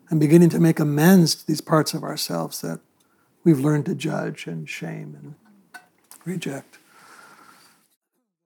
[0.08, 2.80] and beginning to make amends to these parts of ourselves that
[3.44, 5.34] we've learned to judge and shame and
[6.24, 6.78] reject.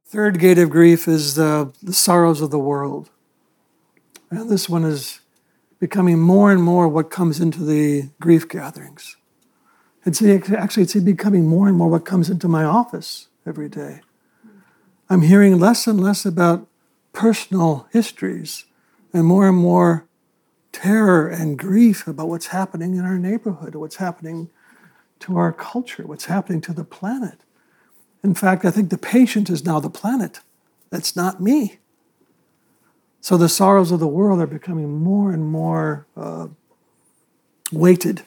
[0.06, 3.10] Third gate of grief is the, the sorrows of the world.
[4.30, 5.21] And this one is
[5.82, 9.16] becoming more and more what comes into the grief gatherings.
[10.06, 14.00] It's actually it's becoming more and more what comes into my office every day.
[15.10, 16.68] I'm hearing less and less about
[17.12, 18.64] personal histories
[19.12, 20.06] and more and more
[20.70, 24.50] terror and grief about what's happening in our neighborhood, what's happening
[25.18, 27.40] to our culture, what's happening to the planet.
[28.22, 30.38] In fact, I think the patient is now the planet.
[30.90, 31.80] That's not me.
[33.22, 36.48] So the sorrows of the world are becoming more and more uh,
[37.70, 38.24] weighted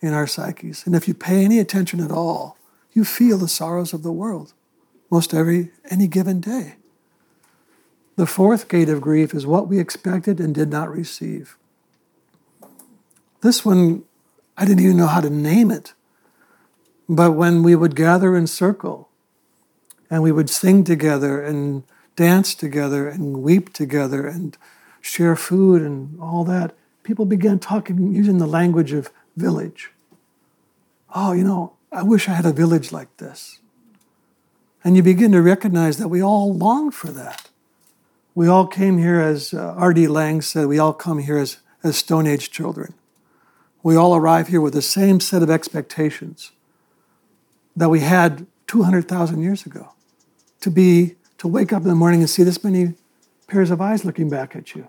[0.00, 0.86] in our psyches.
[0.86, 2.56] And if you pay any attention at all,
[2.92, 4.54] you feel the sorrows of the world
[5.10, 6.76] most every any given day.
[8.14, 11.56] The fourth gate of grief is what we expected and did not receive.
[13.40, 14.04] This one,
[14.56, 15.94] I didn't even know how to name it.
[17.08, 19.08] But when we would gather in circle
[20.08, 21.82] and we would sing together and
[22.18, 24.58] dance together and weep together and
[25.00, 29.92] share food and all that, people began talking using the language of village.
[31.14, 33.60] Oh, you know, I wish I had a village like this.
[34.82, 37.50] And you begin to recognize that we all long for that.
[38.34, 40.08] We all came here, as uh, R.D.
[40.08, 42.94] Laing said, we all come here as, as Stone Age children.
[43.84, 46.50] We all arrive here with the same set of expectations
[47.76, 49.92] that we had 200,000 years ago
[50.60, 52.94] to be to wake up in the morning and see this many
[53.46, 54.88] pairs of eyes looking back at you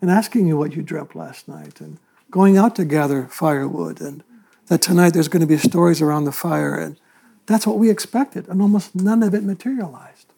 [0.00, 1.98] and asking you what you dreamt last night and
[2.30, 4.24] going out to gather firewood and
[4.66, 6.98] that tonight there's going to be stories around the fire and
[7.46, 10.32] that's what we expected and almost none of it materialized.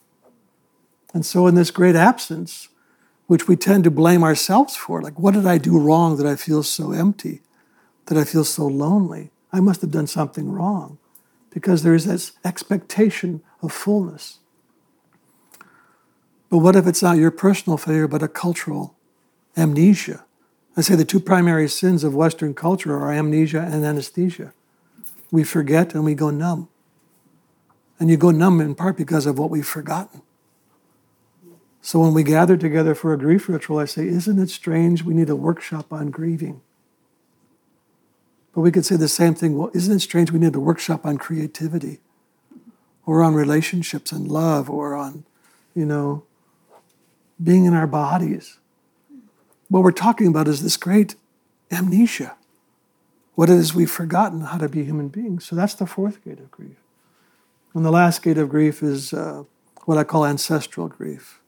[1.13, 2.69] And so in this great absence
[3.27, 6.37] which we tend to blame ourselves for like what did i do wrong that i
[6.37, 7.41] feel so empty
[8.07, 9.31] that i feel so lonely?
[9.53, 10.99] I must have done something wrong
[11.51, 14.41] because there is this expectation of fullness
[16.51, 18.95] but what if it's not your personal failure, but a cultural
[19.57, 20.25] amnesia?
[20.77, 24.53] I say the two primary sins of Western culture are amnesia and anesthesia.
[25.31, 26.69] We forget and we go numb.
[27.99, 30.23] And you go numb in part because of what we've forgotten.
[31.81, 35.15] So when we gather together for a grief ritual, I say, Isn't it strange we
[35.15, 36.61] need a workshop on grieving?
[38.55, 39.57] But we could say the same thing.
[39.57, 41.99] Well, isn't it strange we need a workshop on creativity
[43.05, 45.25] or on relationships and love or on,
[45.75, 46.25] you know,
[47.43, 48.59] being in our bodies.
[49.69, 51.17] What we're talking about is this great
[51.71, 52.37] amnesia.
[53.35, 55.45] What it is we've forgotten how to be human beings.
[55.45, 56.77] So that's the fourth gate of grief.
[57.75, 59.45] And the last gate of grief is uh,
[59.85, 61.41] what I call ancestral grief.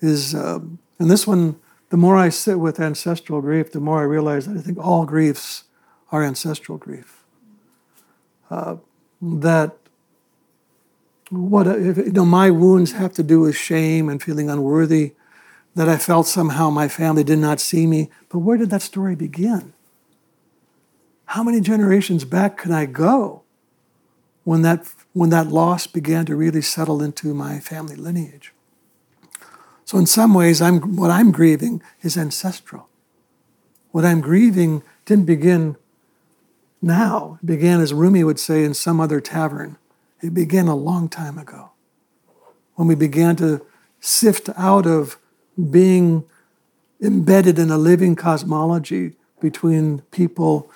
[0.00, 1.56] Is um, and this one,
[1.90, 5.04] the more I sit with ancestral grief, the more I realize that I think all
[5.04, 5.64] griefs
[6.10, 7.24] are ancestral grief.
[8.50, 8.76] Uh,
[9.20, 9.76] that
[11.36, 15.14] what uh, if, you know my wounds have to do with shame and feeling unworthy
[15.74, 18.10] that i felt somehow my family did not see me.
[18.28, 19.72] But where did that story begin?
[21.26, 23.42] How many generations back can i go
[24.44, 28.52] when that when that loss began to really settle into my family lineage?
[29.84, 32.88] So in some ways i'm what i'm grieving is ancestral.
[33.90, 35.76] What i'm grieving didn't begin
[36.80, 37.38] now.
[37.42, 39.78] It began as rumi would say in some other tavern
[40.20, 41.70] it began a long time ago
[42.74, 43.64] when we began to
[44.00, 45.18] sift out of
[45.70, 46.24] being
[47.00, 50.70] embedded in a living cosmology between people,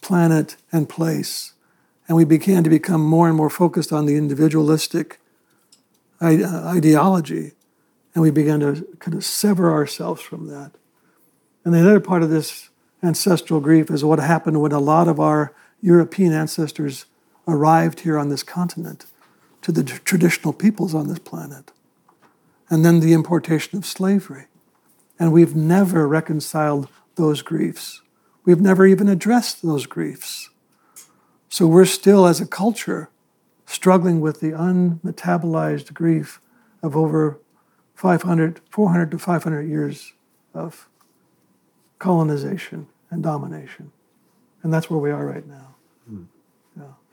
[0.00, 1.52] planet, and place.
[2.06, 5.18] And we began to become more and more focused on the individualistic
[6.20, 6.26] uh,
[6.66, 7.52] ideology.
[8.14, 10.72] And we began to kind of sever ourselves from that.
[11.64, 12.70] And the other part of this
[13.02, 17.06] ancestral grief is what happened when a lot of our European ancestors
[17.46, 19.06] arrived here on this continent
[19.62, 21.72] to the traditional peoples on this planet.
[22.68, 24.46] And then the importation of slavery.
[25.18, 28.00] And we've never reconciled those griefs.
[28.44, 30.50] We've never even addressed those griefs.
[31.48, 33.10] So we're still, as a culture,
[33.66, 36.40] struggling with the unmetabolized grief
[36.82, 37.38] of over
[37.94, 40.12] 500, 400 to 500 years
[40.54, 40.88] of
[41.98, 43.92] colonization and domination.
[44.62, 45.71] And that's where we are right now.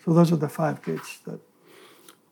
[0.10, 1.39] So those are the five gates that.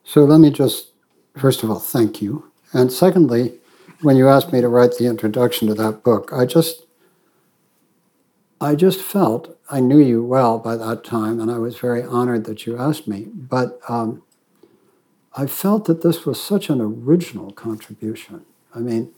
[0.03, 0.93] So let me just,
[1.37, 2.51] first of all, thank you.
[2.73, 3.59] And secondly,
[4.01, 6.87] when you asked me to write the introduction to that book, I just,
[8.59, 12.45] I just felt I knew you well by that time, and I was very honored
[12.45, 13.27] that you asked me.
[13.31, 14.23] But um,
[15.35, 18.43] I felt that this was such an original contribution.
[18.73, 19.11] I mean,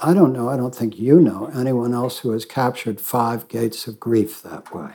[0.00, 3.86] I don't know, I don't think you know anyone else who has captured five gates
[3.86, 4.94] of grief that way.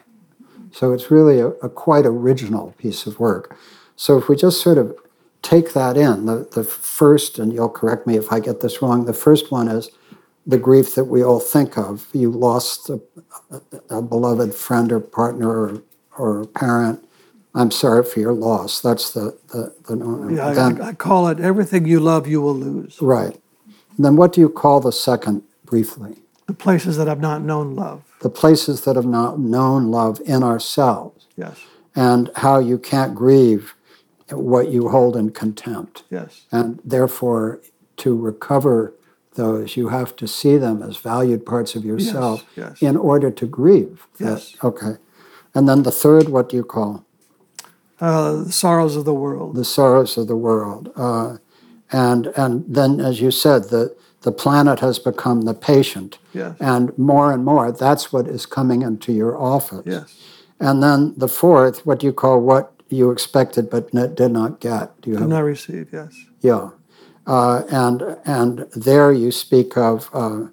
[0.75, 3.55] So it's really a, a quite original piece of work.
[3.95, 4.93] So if we just sort of
[5.41, 9.05] take that in, the, the first, and you'll correct me if I get this wrong,
[9.05, 9.89] the first one is
[10.45, 12.07] the grief that we all think of.
[12.11, 12.99] You lost a,
[13.51, 13.61] a,
[13.99, 15.81] a beloved friend or partner or,
[16.17, 17.07] or parent.
[17.53, 18.81] I'm sorry for your loss.
[18.81, 22.53] That's the the, the Yeah, then- I, I call it everything you love, you will
[22.55, 23.01] lose.
[23.01, 23.39] right.
[23.97, 26.17] Then what do you call the second briefly?
[26.47, 28.03] The places that have not known love.
[28.21, 31.57] The places that have not known love in ourselves, Yes,
[31.95, 33.75] and how you can't grieve
[34.31, 36.03] what you hold in contempt.
[36.09, 37.61] yes, And therefore,
[37.97, 38.93] to recover
[39.35, 42.81] those, you have to see them as valued parts of yourself yes.
[42.81, 44.07] in order to grieve.
[44.17, 44.55] that- Yes.
[44.63, 44.93] Okay.
[45.53, 47.03] And then the third, what do you call?
[48.01, 49.55] uh, the sorrows of the world.
[49.55, 50.91] The sorrows of the world.
[50.97, 51.37] Uh,
[51.93, 53.95] and, and then, as you said, the,
[54.25, 56.17] the planet has become the patient.
[56.33, 59.83] Yes, And more and more, that's what is coming into your office.
[59.85, 60.09] yes.
[60.59, 64.99] And then the fourth, what do you call what you expected but did not get?
[65.01, 65.89] Do you Do have not receive.
[65.93, 66.69] Yes, Yeah,
[67.27, 68.53] uh, and and
[68.87, 70.47] there you speak of uh,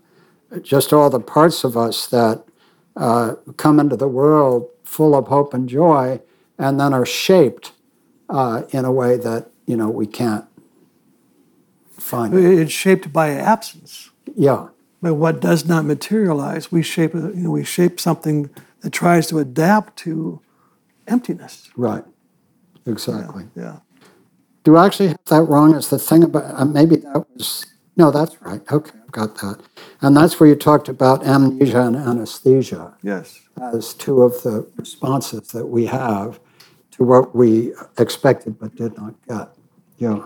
[0.61, 2.45] just all the parts of us that
[2.97, 6.21] uh, come into the world full of hope and joy,
[6.59, 7.73] and then are shaped
[8.29, 10.45] uh, in a way that you know we can't
[12.33, 14.11] it's shaped by absence.
[14.37, 14.69] Yeah,
[15.01, 17.15] But what does not materialize, we shape.
[17.15, 20.41] You know, we shape something that tries to adapt to
[21.07, 21.71] emptiness.
[21.77, 22.05] right,
[22.87, 23.45] exactly.
[23.57, 23.79] Yeah.
[24.65, 25.75] Do I actually have that wrong?
[25.75, 27.67] Is the thing about uh, maybe that was
[27.97, 28.63] no, that's right.
[28.71, 29.59] Okay, I've got that,
[30.01, 32.95] and that's where you talked about amnesia and anesthesia.
[33.03, 33.41] Yes.
[33.75, 36.39] as two of the responses that we have
[36.93, 39.49] to what we expected but did not get.
[39.99, 40.25] Yeah.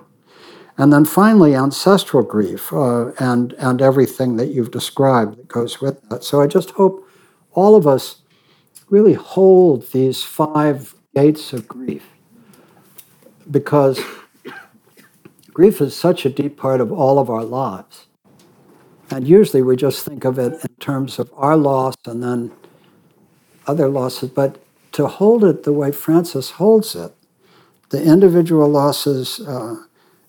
[0.78, 6.06] And then finally, ancestral grief uh, and, and everything that you've described that goes with
[6.10, 6.22] that.
[6.22, 7.08] So I just hope
[7.52, 8.20] all of us
[8.90, 12.04] really hold these five gates of grief
[13.50, 14.00] because
[15.52, 18.06] grief is such a deep part of all of our lives.
[19.10, 22.52] And usually we just think of it in terms of our loss and then
[23.66, 24.62] other losses, but
[24.92, 27.14] to hold it the way Francis holds it,
[27.90, 29.76] the individual losses, uh,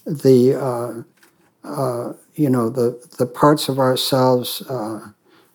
[0.08, 5.10] the uh, uh, you know the the parts of ourselves uh,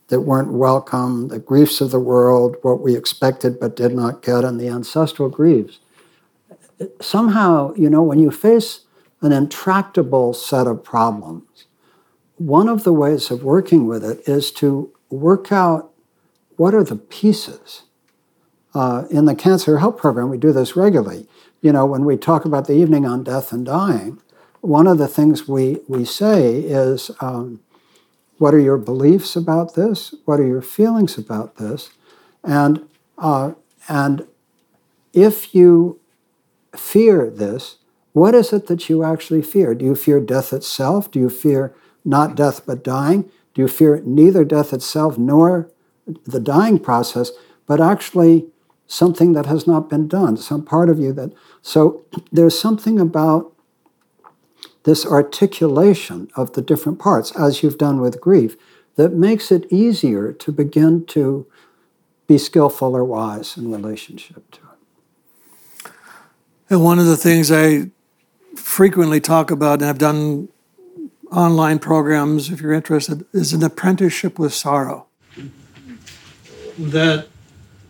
[0.09, 4.45] that weren't welcome, the griefs of the world, what we expected but did not get,
[4.45, 5.81] and the ancestral griefs.
[7.01, 8.81] Somehow, you know, when you face
[9.23, 11.67] an intractable set of problems,
[12.37, 15.93] one of the ways of working with it is to work out
[16.57, 17.83] what are the pieces?
[18.75, 21.27] Uh, in the Cancer Help Program, we do this regularly.
[21.61, 24.21] You know, when we talk about the evening on death and dying,
[24.63, 27.61] one of the things we, we say is um,
[28.39, 30.15] what are your beliefs about this?
[30.25, 31.91] What are your feelings about this?
[32.43, 32.89] And,
[33.19, 33.53] uh,
[33.89, 34.27] and
[35.13, 36.01] if you
[36.75, 37.77] fear this,
[38.13, 39.75] what is it that you actually fear?
[39.75, 41.11] Do you fear death itself?
[41.11, 43.31] Do you fear not death but dying?
[43.55, 45.69] Do you fear neither death itself nor
[46.25, 47.31] the dying process,
[47.67, 48.47] but actually
[48.87, 51.33] something that has not been done, some part of you that.
[51.63, 53.52] So there's something about
[54.85, 58.57] this articulation of the different parts, as you've done with grief,
[58.97, 61.47] that makes it easier to begin to
[62.27, 65.93] be skillful or wise in relationship to it.
[66.69, 67.91] And one of the things I
[68.57, 70.49] frequently talk about, and I've done
[71.31, 75.07] online programs, if you're interested, is an apprenticeship with sorrow.
[76.79, 77.29] That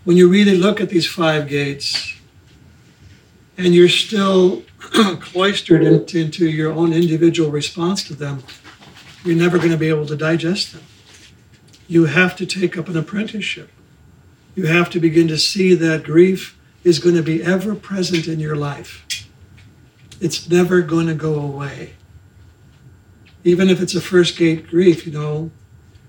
[0.05, 2.15] when you really look at these five gates
[3.57, 4.63] and you're still
[5.21, 8.43] cloistered into, into your own individual response to them,
[9.25, 10.83] you're never going to be able to digest them.
[11.89, 13.71] You have to take up an apprenticeship.
[14.55, 18.41] You have to begin to see that grief is going to be ever present in
[18.41, 19.29] your life.
[20.21, 21.95] It's never going to go away.
[23.45, 25.51] Even if it's a first gate grief, you know,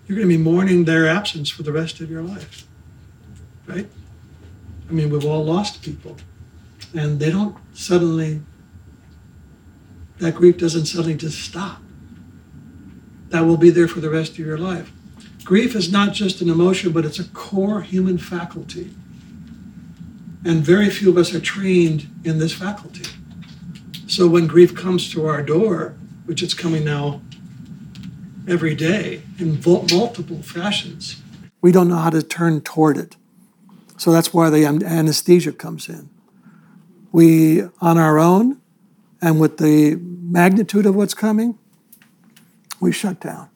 [0.08, 2.68] you're going to be mourning their absence for the rest of your life.
[3.66, 3.90] Right?
[4.90, 6.18] I mean, we've all lost people.
[6.94, 8.42] And they don't suddenly,
[10.24, 11.82] that grief doesn't suddenly just stop.
[13.30, 14.92] That will be there for the rest of your life.
[15.44, 18.94] Grief is not just an emotion, but it's a core human faculty.
[20.46, 23.04] And very few of us are trained in this faculty.
[24.08, 25.96] So when grief comes to our door,
[26.26, 27.22] which it's coming now
[28.48, 31.22] every day in multiple fashions,
[31.62, 33.18] we don't know how to turn toward it.
[33.98, 36.10] So that's why the anesthesia comes in.
[37.12, 38.62] We, on our own,
[39.24, 41.58] and with the magnitude of what's coming,
[42.82, 43.50] we shut down.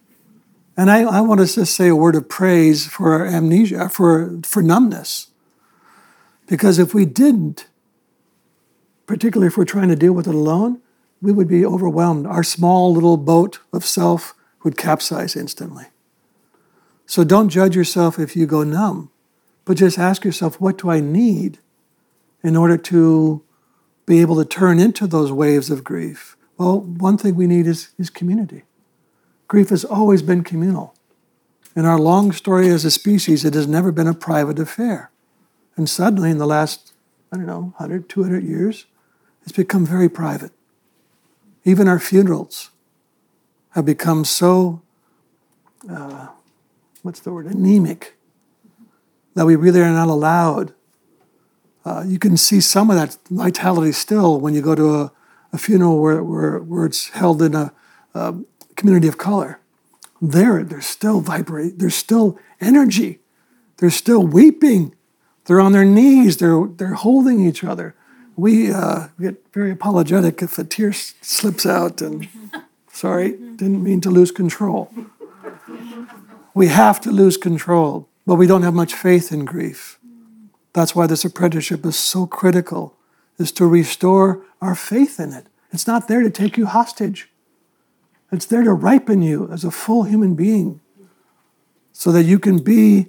[0.77, 4.39] And I, I want to just say a word of praise for our amnesia, for,
[4.43, 5.27] for numbness.
[6.47, 7.67] Because if we didn't,
[9.07, 10.79] particularly if we're trying to deal with it alone,
[11.21, 12.25] we would be overwhelmed.
[12.25, 15.87] Our small little boat of self would capsize instantly.
[17.05, 19.09] So don't judge yourself if you go numb,
[19.65, 21.59] but just ask yourself, what do I need
[22.41, 23.43] in order to
[24.07, 26.35] be able to turn into those waves of grief?
[26.57, 28.63] Well, one thing we need is, is community.
[29.47, 30.95] Grief has always been communal.
[31.75, 35.11] In our long story as a species, it has never been a private affair.
[35.75, 36.93] And suddenly, in the last,
[37.31, 38.87] I don't know, 100, 200 years,
[39.43, 40.51] it's become very private.
[41.63, 42.71] Even our funerals
[43.71, 44.81] have become so,
[45.87, 46.29] uh,
[47.03, 48.15] what's the word, anemic,
[49.35, 50.73] that we really are not allowed.
[51.87, 55.11] Uh, you can see some of that vitality still when you go to a,
[55.53, 57.71] a funeral where, where, where it's held in a,
[58.13, 58.35] a
[58.75, 59.61] community of color.
[60.21, 61.79] There, there's still vibrate.
[61.79, 63.19] There's still energy.
[63.77, 64.95] They're still weeping.
[65.45, 66.37] They're on their knees.
[66.37, 67.95] They're they're holding each other.
[68.35, 72.01] We uh, get very apologetic if a tear slips out.
[72.01, 72.27] And
[72.91, 74.91] sorry, didn't mean to lose control.
[76.53, 79.96] We have to lose control, but we don't have much faith in grief.
[80.77, 82.95] That's why this apprenticeship is so critical,
[83.39, 85.47] is to restore our faith in it.
[85.71, 87.29] It's not there to take you hostage.
[88.31, 90.79] It's there to ripen you as a full human being
[91.93, 93.07] so that you can be.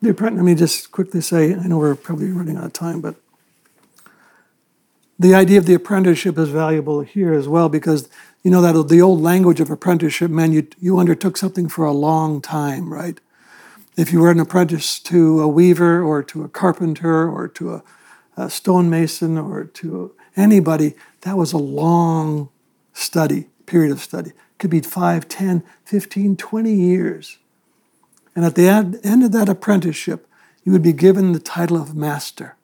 [0.00, 3.00] The apprentice, let me just quickly say, I know we're probably running out of time,
[3.00, 3.14] but
[5.16, 8.08] the idea of the apprenticeship is valuable here as well because
[8.42, 11.92] you know that the old language of apprenticeship meant you, you undertook something for a
[11.92, 13.20] long time, right?
[13.96, 17.84] If you were an apprentice to a weaver or to a carpenter or to a,
[18.36, 22.48] a stonemason or to anybody, that was a long
[22.94, 24.30] study, period of study.
[24.30, 27.38] It could be 5, 10, 15, 20 years.
[28.34, 30.26] And at the end of that apprenticeship,
[30.64, 32.56] you would be given the title of master.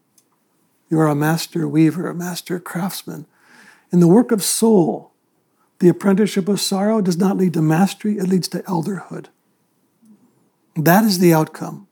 [0.88, 3.26] You are a master weaver, a master craftsman.
[3.92, 5.12] In the work of soul,
[5.80, 9.26] the apprenticeship of sorrow does not lead to mastery, it leads to elderhood.
[10.78, 11.88] That is the outcome.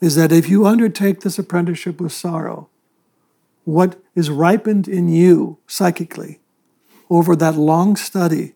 [0.00, 2.68] Is that if you undertake this apprenticeship with sorrow,
[3.64, 6.40] what is ripened in you psychically
[7.08, 8.52] over that long study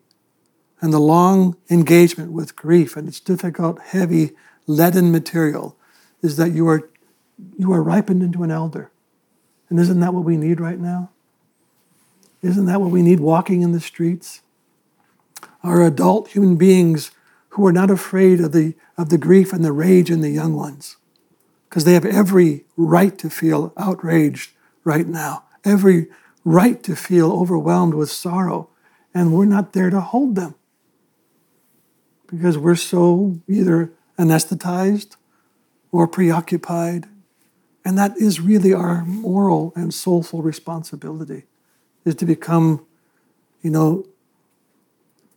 [0.81, 4.31] and the long engagement with grief and its difficult, heavy,
[4.67, 5.75] leaden material
[6.21, 6.89] is that you are,
[7.57, 8.91] you are ripened into an elder.
[9.69, 11.09] And isn't that what we need right now?
[12.43, 14.41] Isn't that what we need walking in the streets?
[15.63, 17.11] Our adult human beings
[17.59, 20.55] who are not afraid of the, of the grief and the rage in the young
[20.55, 20.95] ones,
[21.67, 24.51] because they have every right to feel outraged
[24.85, 26.07] right now, every
[26.45, 28.69] right to feel overwhelmed with sorrow,
[29.13, 30.55] and we're not there to hold them
[32.27, 35.17] because we're so either anesthetized
[35.91, 37.07] or preoccupied.
[37.83, 41.43] And that is really our moral and soulful responsibility
[42.05, 42.85] is to become,
[43.61, 44.05] you know,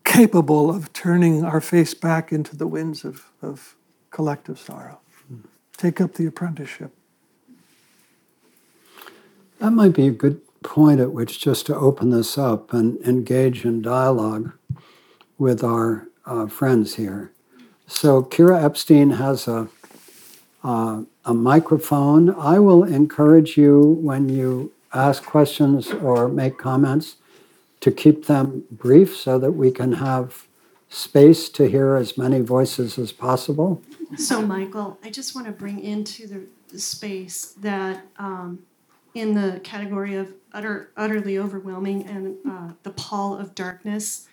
[0.04, 3.76] capable of turning our face back into the winds of, of
[4.10, 5.00] collective sorrow.
[5.76, 6.92] Take up the apprenticeship.
[9.58, 13.64] That might be a good point at which just to open this up and engage
[13.64, 14.52] in dialogue
[15.38, 17.32] with our uh, friends here.
[17.86, 19.68] So Kira Epstein has a
[20.64, 22.30] uh, a microphone.
[22.34, 27.16] I will encourage you when you ask questions or make comments
[27.82, 30.46] to keep them brief so that we can have
[30.88, 33.82] space to hear as many voices as possible.
[34.16, 38.60] So, Michael, I just want to bring into the, the space that um,
[39.14, 44.28] in the category of utter, utterly overwhelming and uh, the pall of darkness.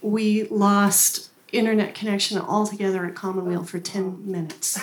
[0.00, 4.80] We lost internet connection altogether at Commonweal for 10 minutes.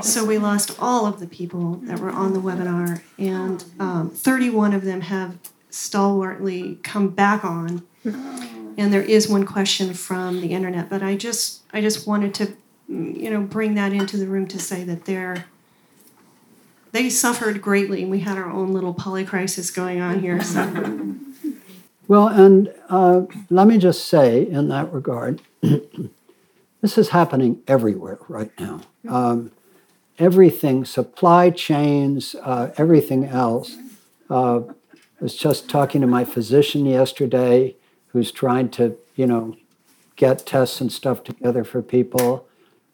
[0.00, 4.74] So we lost all of the people that were on the webinar, and um, 31
[4.74, 5.38] of them have
[5.72, 7.82] stalwartly come back on.
[8.04, 12.56] And there is one question from the internet, but I just I just wanted to
[12.88, 15.46] you know bring that into the room to say that they're
[16.92, 20.42] they suffered greatly, and we had our own little polycrisis going on here.
[20.42, 21.16] So.
[22.08, 28.50] Well, and uh, let me just say in that regard, this is happening everywhere right
[28.60, 28.80] now.
[29.08, 29.52] Um,
[30.18, 33.76] everything, supply chains, uh, everything else.
[34.28, 34.60] Uh,
[35.22, 37.76] was just talking to my physician yesterday
[38.08, 39.56] who's trying to, you know,
[40.16, 42.46] get tests and stuff together for people.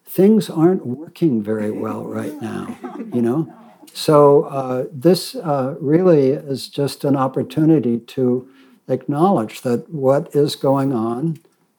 [0.05, 2.79] Things aren't working very well right now,
[3.13, 3.53] you know?
[3.95, 8.49] So uh, this uh, really is just an opportunity to
[8.89, 11.39] acknowledge that what is going on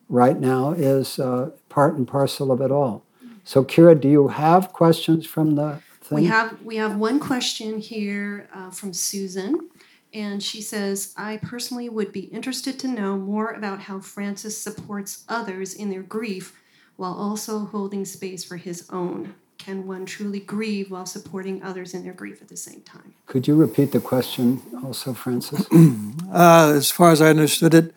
[0.10, 3.06] right now is uh, part and parcel of it all.
[3.44, 6.18] So, Kira, do you have questions from the thing?
[6.18, 9.70] We have we have one question here uh, from Susan,
[10.14, 15.24] and she says, "I personally would be interested to know more about how Francis supports
[15.28, 16.56] others in their grief,
[16.96, 22.04] while also holding space for his own." can one truly grieve while supporting others in
[22.04, 23.14] their grief at the same time?
[23.28, 25.68] Could you repeat the question also, Francis?
[26.34, 27.94] uh, as far as I understood it,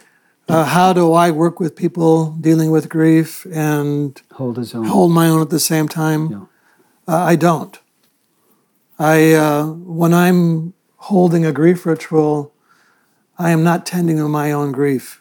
[0.48, 5.12] uh, how do I work with people dealing with grief and hold his own, hold
[5.12, 6.30] my own at the same time?
[6.30, 7.14] Yeah.
[7.14, 7.78] Uh, I don't.
[8.98, 12.52] I uh, when I'm holding a grief ritual,
[13.36, 15.20] I am not tending to my own grief.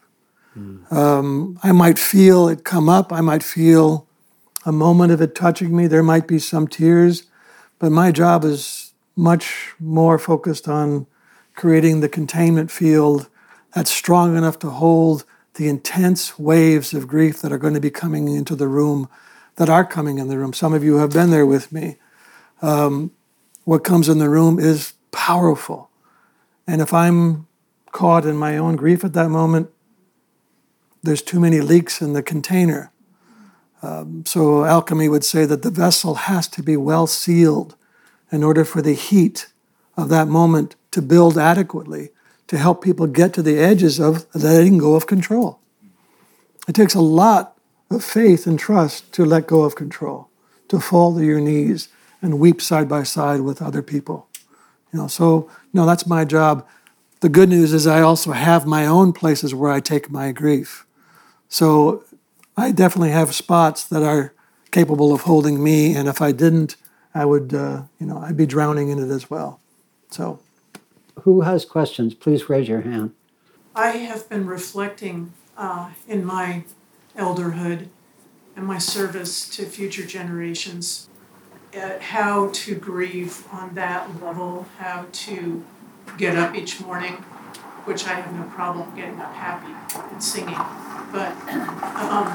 [0.55, 0.91] Mm.
[0.91, 3.11] Um, I might feel it come up.
[3.11, 4.07] I might feel
[4.63, 5.87] a moment of it touching me.
[5.87, 7.23] There might be some tears,
[7.79, 11.07] but my job is much more focused on
[11.55, 13.27] creating the containment field
[13.73, 15.25] that's strong enough to hold
[15.55, 19.09] the intense waves of grief that are going to be coming into the room,
[19.55, 20.53] that are coming in the room.
[20.53, 21.97] Some of you have been there with me.
[22.61, 23.11] Um,
[23.63, 25.89] what comes in the room is powerful.
[26.67, 27.47] And if I'm
[27.91, 29.69] caught in my own grief at that moment,
[31.03, 32.91] there's too many leaks in the container.
[33.81, 37.75] Um, so, alchemy would say that the vessel has to be well sealed
[38.31, 39.47] in order for the heat
[39.97, 42.09] of that moment to build adequately
[42.47, 45.59] to help people get to the edges of letting go of control.
[46.67, 47.57] It takes a lot
[47.89, 50.29] of faith and trust to let go of control,
[50.67, 51.89] to fall to your knees
[52.21, 54.27] and weep side by side with other people.
[54.91, 56.67] You know, so no, that's my job.
[57.21, 60.85] The good news is I also have my own places where I take my grief.
[61.49, 62.03] So
[62.57, 64.33] I definitely have spots that are
[64.71, 66.77] capable of holding me, and if I didn't,
[67.13, 69.59] I would, uh, you know, I'd be drowning in it as well.
[70.09, 70.39] So,
[71.21, 72.13] who has questions?
[72.13, 73.13] Please raise your hand.
[73.75, 76.63] I have been reflecting uh, in my
[77.17, 77.87] elderhood
[78.55, 81.07] and my service to future generations
[81.73, 85.63] at how to grieve on that level, how to
[86.17, 87.13] get up each morning,
[87.85, 89.73] which I have no problem getting up happy
[90.13, 90.57] and singing
[91.11, 91.31] but
[91.95, 92.29] um,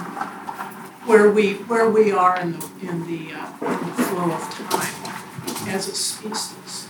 [1.06, 5.68] where we where we are in the in the, uh, in the flow of time
[5.68, 6.88] as a species.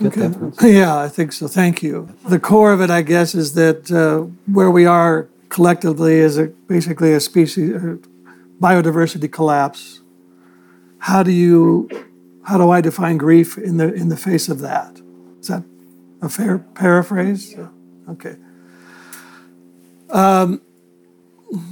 [0.00, 0.30] Okay.
[0.62, 1.48] Yeah, I think so.
[1.48, 2.08] Thank you.
[2.26, 6.46] The core of it, I guess, is that uh, where we are collectively is a,
[6.46, 7.96] basically a species uh,
[8.58, 10.00] biodiversity collapse.
[11.02, 11.88] How do you,
[12.44, 15.00] how do I define grief in the in the face of that?
[15.40, 15.64] Is that
[16.20, 17.56] a fair paraphrase?
[18.08, 18.36] Okay.
[20.10, 20.62] Um,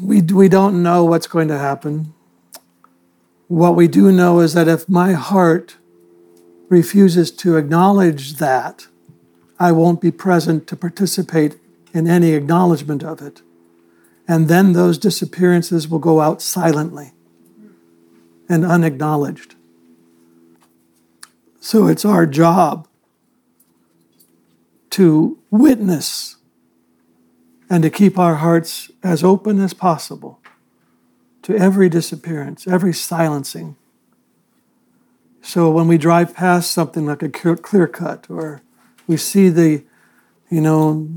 [0.02, 2.12] we, we don't know what's going to happen.
[3.46, 5.76] What we do know is that if my heart
[6.68, 8.88] refuses to acknowledge that,
[9.60, 11.56] I won't be present to participate
[11.94, 13.42] in any acknowledgement of it.
[14.26, 17.12] And then those disappearances will go out silently
[18.50, 19.54] and unacknowledged.
[21.60, 22.88] So it's our job
[24.90, 26.36] to witness
[27.70, 30.40] and to keep our hearts as open as possible
[31.42, 33.76] to every disappearance, every silencing.
[35.42, 38.62] So when we drive past something like a clear cut, or
[39.06, 39.84] we see the,
[40.50, 41.08] you know,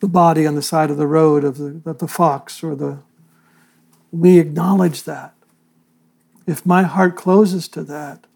[0.00, 3.00] the body on the side of the road of the, of the fox, or the,
[4.10, 5.34] we acknowledge that.
[6.48, 8.26] If my heart closes to that,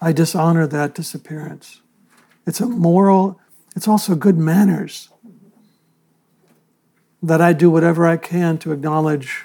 [0.00, 1.80] I dishonor that disappearance.
[2.44, 3.38] It's a moral,
[3.76, 5.08] it's also good manners
[7.22, 9.44] that I do whatever I can to acknowledge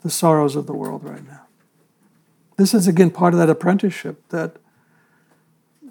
[0.00, 1.42] the sorrows of the world right now.
[2.56, 4.56] This is again part of that apprenticeship that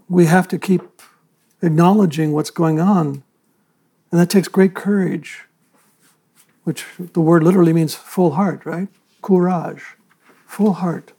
[0.09, 0.82] we have to keep
[1.61, 3.22] acknowledging what's going on.
[4.11, 5.43] And that takes great courage,
[6.63, 8.88] which the word literally means full heart, right?
[9.22, 9.84] Courage,
[10.47, 11.13] full heart.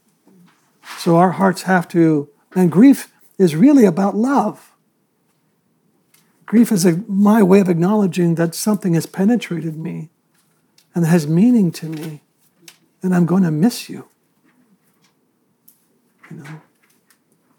[0.97, 4.73] So our hearts have to, and grief is really about love.
[6.45, 10.09] Grief is a, my way of acknowledging that something has penetrated me
[10.95, 12.21] and has meaning to me,
[13.03, 14.07] and I'm going to miss you.
[16.29, 16.61] You know?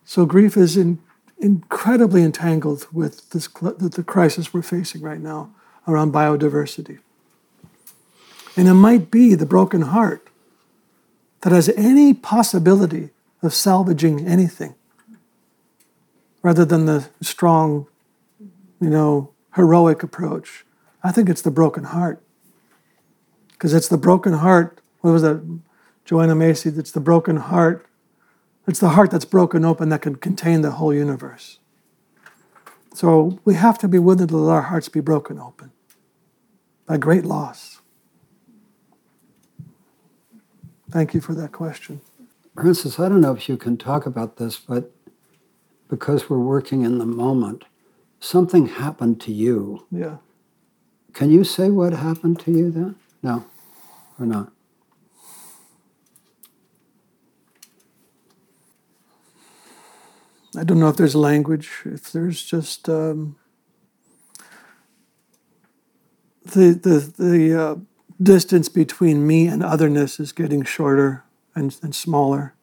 [0.04, 0.98] So grief is in,
[1.38, 5.54] incredibly entangled with this the crisis we're facing right now
[5.86, 6.98] around biodiversity.
[8.56, 10.29] And it might be the broken heart
[11.42, 13.10] that has any possibility
[13.42, 14.74] of salvaging anything
[16.42, 17.86] rather than the strong,
[18.80, 20.64] you know, heroic approach.
[21.02, 22.22] I think it's the broken heart.
[23.52, 24.80] Because it's the broken heart.
[25.00, 25.60] What was that?
[26.04, 27.86] Joanna Macy, it's the broken heart.
[28.66, 31.58] It's the heart that's broken open that can contain the whole universe.
[32.94, 35.72] So we have to be willing to let our hearts be broken open
[36.86, 37.79] by great loss.
[40.90, 42.00] Thank you for that question.
[42.54, 44.92] Francis, I don't know if you can talk about this, but
[45.88, 47.64] because we're working in the moment,
[48.18, 49.86] something happened to you.
[49.90, 50.16] Yeah.
[51.12, 52.96] Can you say what happened to you then?
[53.22, 53.44] No,
[54.18, 54.52] or not?
[60.56, 63.36] I don't know if there's language, if there's just um,
[66.44, 67.76] the the the uh,
[68.22, 72.54] distance between me and otherness is getting shorter and, and smaller.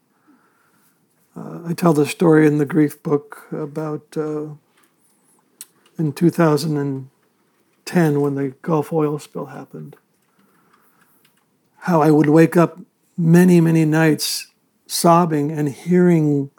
[1.36, 4.48] Uh, I tell the story in the grief book about uh,
[5.98, 9.98] in 2010 when the Gulf oil spill happened.
[11.82, 12.80] How I would wake up
[13.18, 14.48] many, many nights
[14.86, 16.52] sobbing and hearing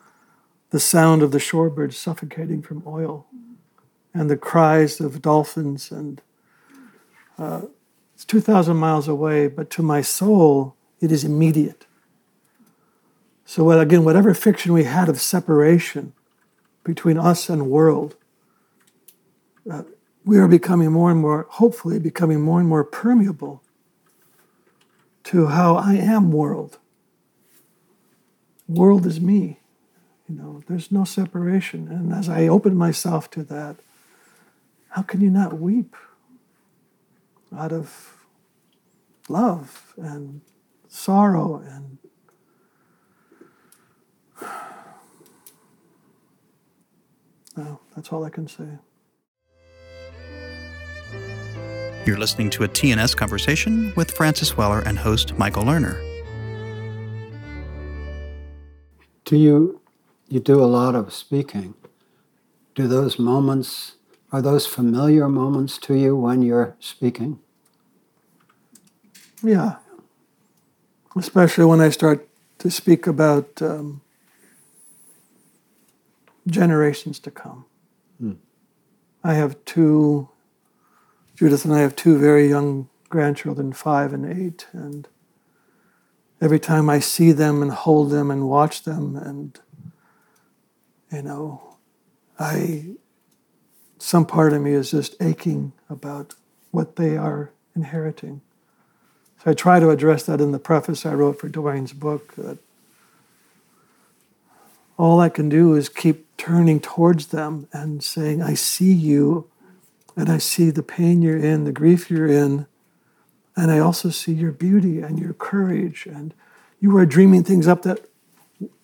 [0.71, 3.27] the sound of the shorebirds suffocating from oil
[4.13, 6.21] and the cries of dolphins and
[7.39, 7.63] uh,
[8.19, 11.87] it's 2000 miles away but to my soul it is immediate.
[13.45, 16.13] So again whatever fiction we had of separation
[16.83, 18.17] between us and world
[19.71, 19.83] uh,
[20.25, 23.63] we are becoming more and more hopefully becoming more and more permeable
[25.23, 26.79] to how i am world.
[28.67, 29.61] World is me
[30.29, 31.89] you know, there's no separation.
[31.89, 33.77] And as I open myself to that,
[34.91, 35.97] how can you not weep
[37.57, 38.27] out of
[39.29, 40.41] love and
[40.89, 41.99] sorrow and
[47.57, 48.69] no, that's all I can say.
[52.07, 56.03] You're listening to a TNS conversation with Francis Weller and host Michael Lerner.
[59.25, 59.79] Do you
[60.29, 61.75] you do a lot of speaking.
[62.75, 63.95] Do those moments,
[64.31, 67.41] are those familiar moments to you when you're speaking?
[69.43, 69.77] Yeah.
[71.17, 74.03] Especially when I start to speak about um,
[76.47, 77.65] generations to come.
[78.19, 78.33] Hmm.
[79.25, 80.29] I have two,
[81.35, 85.09] Judith and I have two very young grandchildren, five and eight, and
[86.41, 89.59] every time I see them and hold them and watch them and
[91.11, 91.77] you know,
[92.39, 92.97] I,
[93.99, 96.35] some part of me is just aching about
[96.71, 98.41] what they are inheriting.
[99.43, 102.35] So I try to address that in the preface I wrote for Duane's book.
[102.35, 102.59] That
[104.97, 109.49] all I can do is keep turning towards them and saying, I see you,
[110.17, 112.67] and I see the pain you're in, the grief you're in,
[113.57, 116.35] and I also see your beauty and your courage, and
[116.81, 118.09] you are dreaming things up that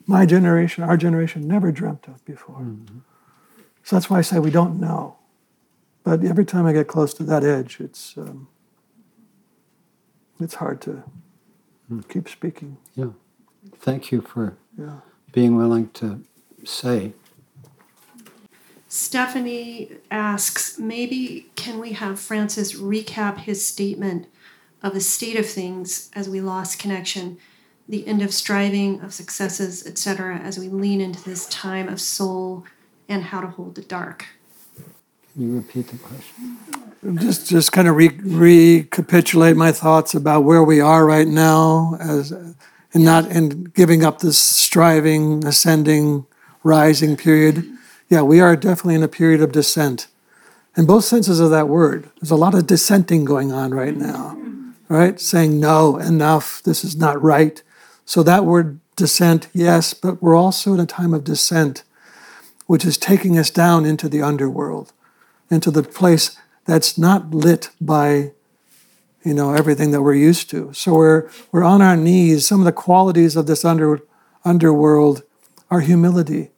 [0.07, 2.61] my generation, our generation, never dreamt of before.
[2.61, 2.99] Mm-hmm.
[3.85, 5.17] So that's why I say we don't know.
[6.03, 8.49] But every time I get close to that edge, it's um,
[10.41, 11.05] it's hard to
[11.91, 12.09] mm.
[12.09, 12.79] keep speaking.
[12.95, 13.11] Yeah.
[13.77, 15.01] Thank you for yeah.
[15.33, 16.23] being willing to
[16.65, 17.13] say.
[18.89, 24.27] Stephanie asks, maybe can we have Francis recap his statement
[24.83, 27.39] of the state of things as we lost connection?
[27.89, 32.65] the end of striving, of successes, etc., as we lean into this time of soul
[33.09, 34.27] and how to hold the dark.
[35.33, 36.59] Can you repeat the question?
[37.17, 42.31] Just, just kind of re- recapitulate my thoughts about where we are right now, as
[42.95, 46.27] and not and giving up this striving, ascending,
[46.63, 47.69] rising period.
[48.09, 50.07] Yeah, we are definitely in a period of descent,
[50.77, 52.09] in both senses of that word.
[52.21, 54.39] There's a lot of dissenting going on right now,
[54.89, 55.21] right?
[55.21, 56.63] Saying no, enough.
[56.63, 57.61] This is not right.
[58.07, 61.83] So that word descent, yes, but we're also in a time of descent,
[62.67, 64.93] which is taking us down into the underworld,
[65.51, 68.33] into the place that's not lit by
[69.25, 70.73] you know everything that we're used to.
[70.73, 72.47] So we're we're on our knees.
[72.47, 74.01] Some of the qualities of this under,
[74.45, 75.23] underworld
[75.71, 76.51] are humility,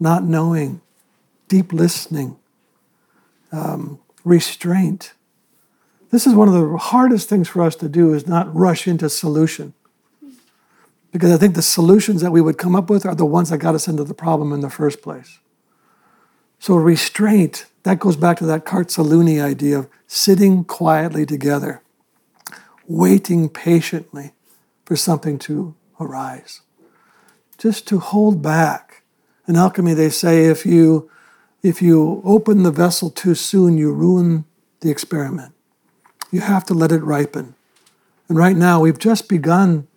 [0.00, 0.80] not knowing,
[1.48, 2.36] deep listening,
[3.52, 5.14] um, restraint.
[6.10, 9.08] This is one of the hardest things for us to do is not rush into
[9.10, 9.74] solution
[11.16, 13.56] because I think the solutions that we would come up with are the ones that
[13.56, 15.38] got us into the problem in the first place.
[16.58, 21.80] So restraint, that goes back to that Qarrtsiluni idea of sitting quietly together,
[22.86, 24.34] waiting patiently
[24.84, 26.60] for something to arise.
[27.56, 29.02] Just to hold back.
[29.48, 31.10] In alchemy, they say if you
[31.62, 34.44] if you open the vessel too soon, you ruin
[34.80, 35.54] the experiment.
[36.30, 37.54] You have to let it ripen.
[38.28, 39.88] And right now, we've just begun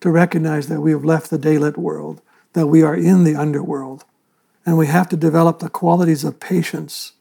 [0.00, 2.22] to recognize that we have left the daylit world,
[2.52, 4.04] that we are in the underworld,
[4.64, 7.12] and we have to develop the qualities of patience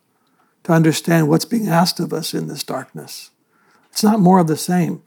[0.63, 3.32] to understand what's being asked of us in this darkness.
[3.91, 5.03] It's not more of the same.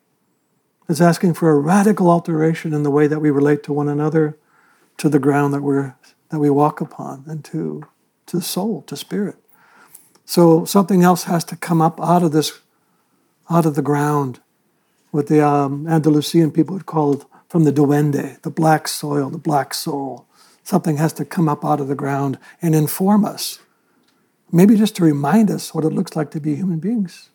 [0.88, 4.38] It's asking for a radical alteration in the way that we relate to one another,
[4.98, 5.94] to the ground that we're
[6.30, 7.84] that we walk upon, and to
[8.26, 9.36] to soul, to spirit.
[10.24, 12.60] So something else has to come up out of this,
[13.50, 14.40] out of the ground,
[15.10, 19.74] what the um, Andalusian people would call from the duende, the black soil, the black
[19.74, 20.26] soul.
[20.64, 23.58] Something has to come up out of the ground and inform us.
[24.50, 27.28] Maybe just to remind us what it looks like to be human beings,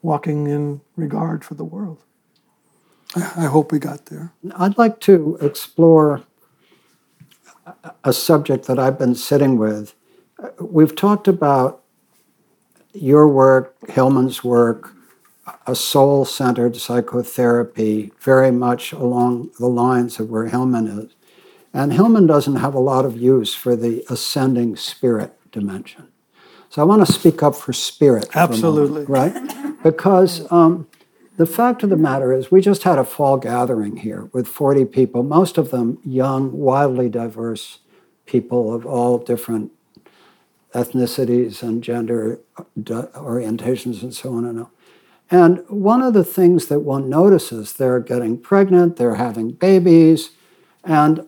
[0.00, 2.02] walking in regard for the world.
[3.14, 4.32] I hope we got there.
[4.56, 6.22] I'd like to explore
[8.04, 9.94] a subject that I've been sitting with.
[10.58, 11.82] We've talked about
[12.94, 14.95] your work, Hillman's work,
[15.66, 21.14] a soul centered psychotherapy, very much along the lines of where Hillman is.
[21.72, 26.08] And Hillman doesn't have a lot of use for the ascending spirit dimension.
[26.70, 28.28] So I want to speak up for spirit.
[28.34, 29.04] Absolutely.
[29.04, 29.82] For moment, right?
[29.82, 30.88] Because um,
[31.36, 34.86] the fact of the matter is, we just had a fall gathering here with 40
[34.86, 37.80] people, most of them young, wildly diverse
[38.24, 39.70] people of all different
[40.74, 44.68] ethnicities and gender uh, orientations and so on and on.
[45.30, 50.30] And one of the things that one notices, they're getting pregnant, they're having babies,
[50.84, 51.26] and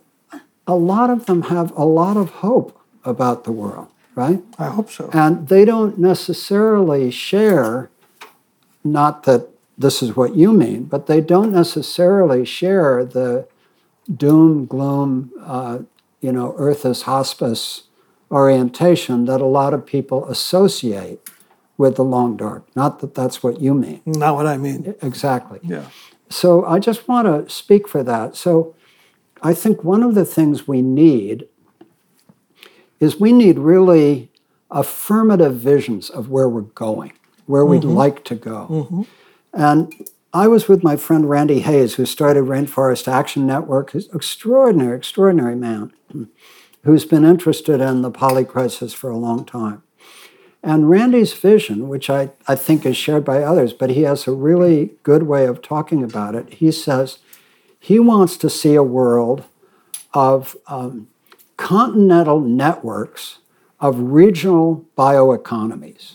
[0.66, 4.40] a lot of them have a lot of hope about the world, right?
[4.59, 5.11] I hope so.
[5.12, 7.90] And they don't necessarily share,
[8.84, 13.49] not that this is what you mean, but they don't necessarily share the
[14.14, 15.80] doom, gloom, uh,
[16.20, 17.84] you know, earth as hospice
[18.30, 21.20] orientation that a lot of people associate
[21.79, 22.66] with the long dark.
[22.76, 24.03] Not that that's what you mean.
[24.05, 24.95] Not what I mean.
[25.01, 25.61] Exactly.
[25.62, 25.87] Yeah.
[26.29, 28.37] So I just want to speak for that.
[28.37, 28.74] So
[29.43, 31.49] I think one of the things we need
[33.01, 34.31] is we need really
[34.70, 37.12] affirmative visions of where we're going,
[37.47, 37.97] where we'd mm-hmm.
[37.97, 38.66] like to go.
[38.68, 39.03] Mm-hmm.
[39.55, 43.93] And I was with my friend Randy Hayes, who started Rainforest Action Network.
[43.93, 45.93] He's extraordinary, extraordinary man
[46.83, 49.83] who's been interested in the polycrisis for a long time.
[50.63, 54.33] And Randy's vision, which I, I think is shared by others, but he has a
[54.33, 56.55] really good way of talking about it.
[56.55, 57.19] He says
[57.79, 59.45] he wants to see a world
[60.13, 61.09] of um,
[61.57, 63.39] continental networks
[63.81, 66.15] of regional bioeconomies.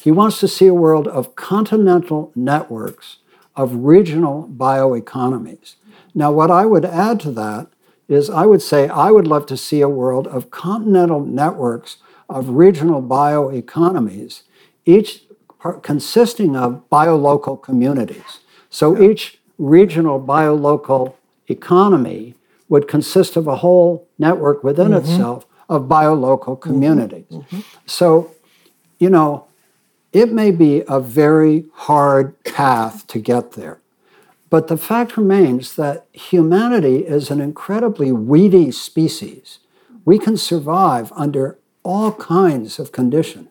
[0.00, 3.18] He wants to see a world of continental networks
[3.56, 5.76] of regional bioeconomies.
[6.14, 7.68] Now, what I would add to that
[8.08, 11.98] is I would say I would love to see a world of continental networks
[12.30, 14.42] of regional bioeconomies,
[14.86, 15.24] each
[15.82, 18.40] consisting of biolocal communities.
[18.70, 21.18] So each regional biolocal
[21.48, 22.34] economy
[22.68, 25.10] would consist of a whole network within mm-hmm.
[25.10, 26.70] itself of biolocal mm-hmm.
[26.70, 27.26] communities.
[27.30, 27.60] Mm-hmm.
[27.84, 28.30] So,
[28.98, 29.46] you know,
[30.12, 33.80] it may be a very hard path to get there.
[34.48, 39.60] But the fact remains that humanity is an incredibly weedy species.
[40.04, 43.48] We can survive under all kinds of conditions.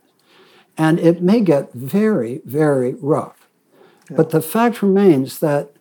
[0.77, 3.49] And it may get very, very rough.
[4.09, 4.17] Yeah.
[4.17, 5.73] But the fact remains that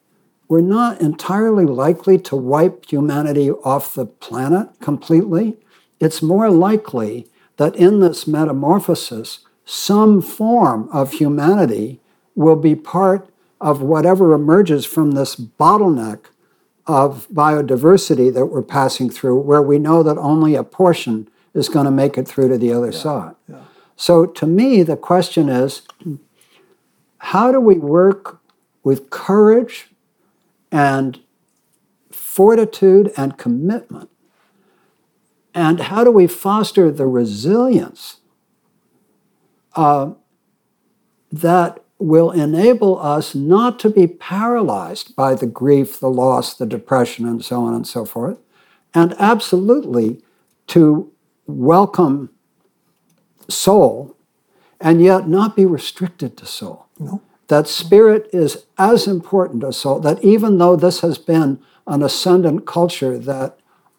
[0.49, 5.59] we're not entirely likely to wipe humanity off the planet completely.
[6.01, 7.29] It's more likely
[7.59, 12.01] that in this metamorphosis, some form of humanity
[12.35, 13.29] will be part
[13.61, 16.27] of whatever emerges from this bottleneck
[16.87, 21.29] of biodiversity that we're passing through, where we know that only a portion
[21.59, 23.35] is going to make it through to the other yeah, side.
[23.49, 23.61] Yeah.
[23.97, 25.83] So, to me, the question is
[27.19, 28.41] how do we work
[28.85, 29.91] with courage
[30.71, 31.21] and
[32.11, 34.09] fortitude and commitment?
[35.55, 38.19] And how do we foster the resilience
[39.75, 40.13] uh,
[41.33, 47.27] that will enable us not to be paralyzed by the grief, the loss, the depression,
[47.27, 48.39] and so on and so forth,
[48.95, 50.23] and absolutely
[50.69, 51.11] to
[51.49, 52.31] welcome
[53.49, 54.17] soul
[54.81, 56.87] and yet not be restricted to soul.
[56.99, 57.21] No.
[57.49, 62.67] That spirit is as important as soul, that even though this has been an ascendant
[62.67, 63.59] culture that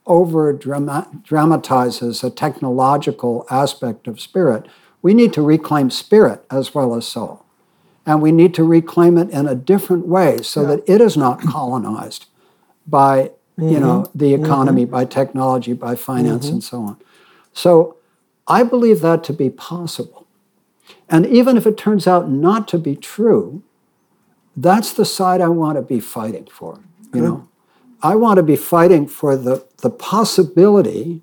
[0.09, 4.65] over dramatizes a technological aspect of spirit.
[5.01, 7.45] We need to reclaim spirit as well as soul.
[8.05, 10.67] And we need to reclaim it in a different way so yeah.
[10.67, 12.25] that it is not colonized
[12.87, 13.69] by mm-hmm.
[13.69, 14.91] you know the economy, mm-hmm.
[14.91, 16.55] by technology, by finance, mm-hmm.
[16.55, 16.97] and so on.
[17.53, 17.97] So
[18.47, 20.27] I believe that to be possible.
[21.07, 23.63] And even if it turns out not to be true,
[24.55, 26.79] that's the side I want to be fighting for.
[27.13, 27.23] You mm-hmm.
[27.23, 27.49] know,
[28.01, 31.21] I want to be fighting for the, the possibility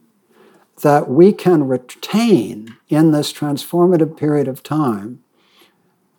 [0.82, 5.22] that we can retain in this transformative period of time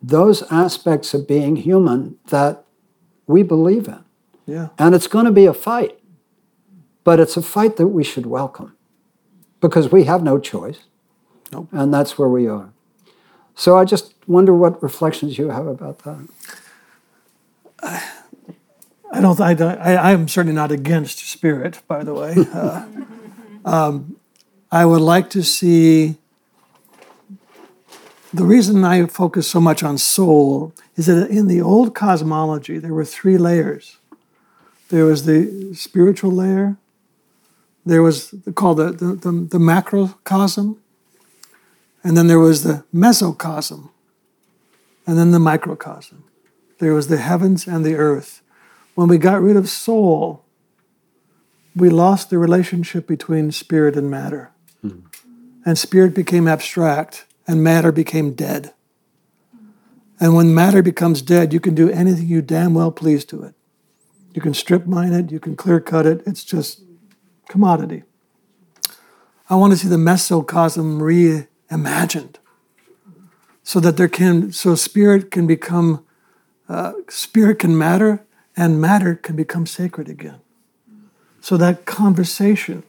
[0.00, 2.64] those aspects of being human that
[3.26, 4.04] we believe in.
[4.46, 4.68] Yeah.
[4.78, 5.98] And it's going to be a fight,
[7.04, 8.76] but it's a fight that we should welcome
[9.60, 10.80] because we have no choice.
[11.52, 11.68] Nope.
[11.72, 12.72] And that's where we are.
[13.54, 16.28] So I just wonder what reflections you have about that.
[19.10, 19.40] I don't.
[19.40, 21.80] I, I am certainly not against spirit.
[21.88, 22.84] By the way, uh,
[23.64, 24.16] um,
[24.70, 26.16] I would like to see.
[28.34, 32.92] The reason I focus so much on soul is that in the old cosmology there
[32.92, 33.96] were three layers.
[34.90, 36.76] There was the spiritual layer.
[37.88, 40.76] There was called the, the, the, the macrocosm,
[42.04, 43.88] and then there was the mesocosm,
[45.06, 46.24] and then the microcosm.
[46.80, 48.42] There was the heavens and the earth.
[48.94, 50.44] When we got rid of soul,
[51.74, 54.52] we lost the relationship between spirit and matter.
[54.84, 55.06] Mm-hmm.
[55.64, 58.74] And spirit became abstract, and matter became dead.
[60.20, 63.54] And when matter becomes dead, you can do anything you damn well please to it.
[64.34, 66.82] You can strip mine it, you can clear cut it, it's just
[67.48, 68.04] commodity.
[69.50, 72.36] I want to see the mesocosm reimagined
[73.62, 76.04] so that there can, so spirit can become
[76.68, 78.24] uh, spirit can matter
[78.56, 80.40] and matter can become sacred again.
[81.40, 82.82] So that conversation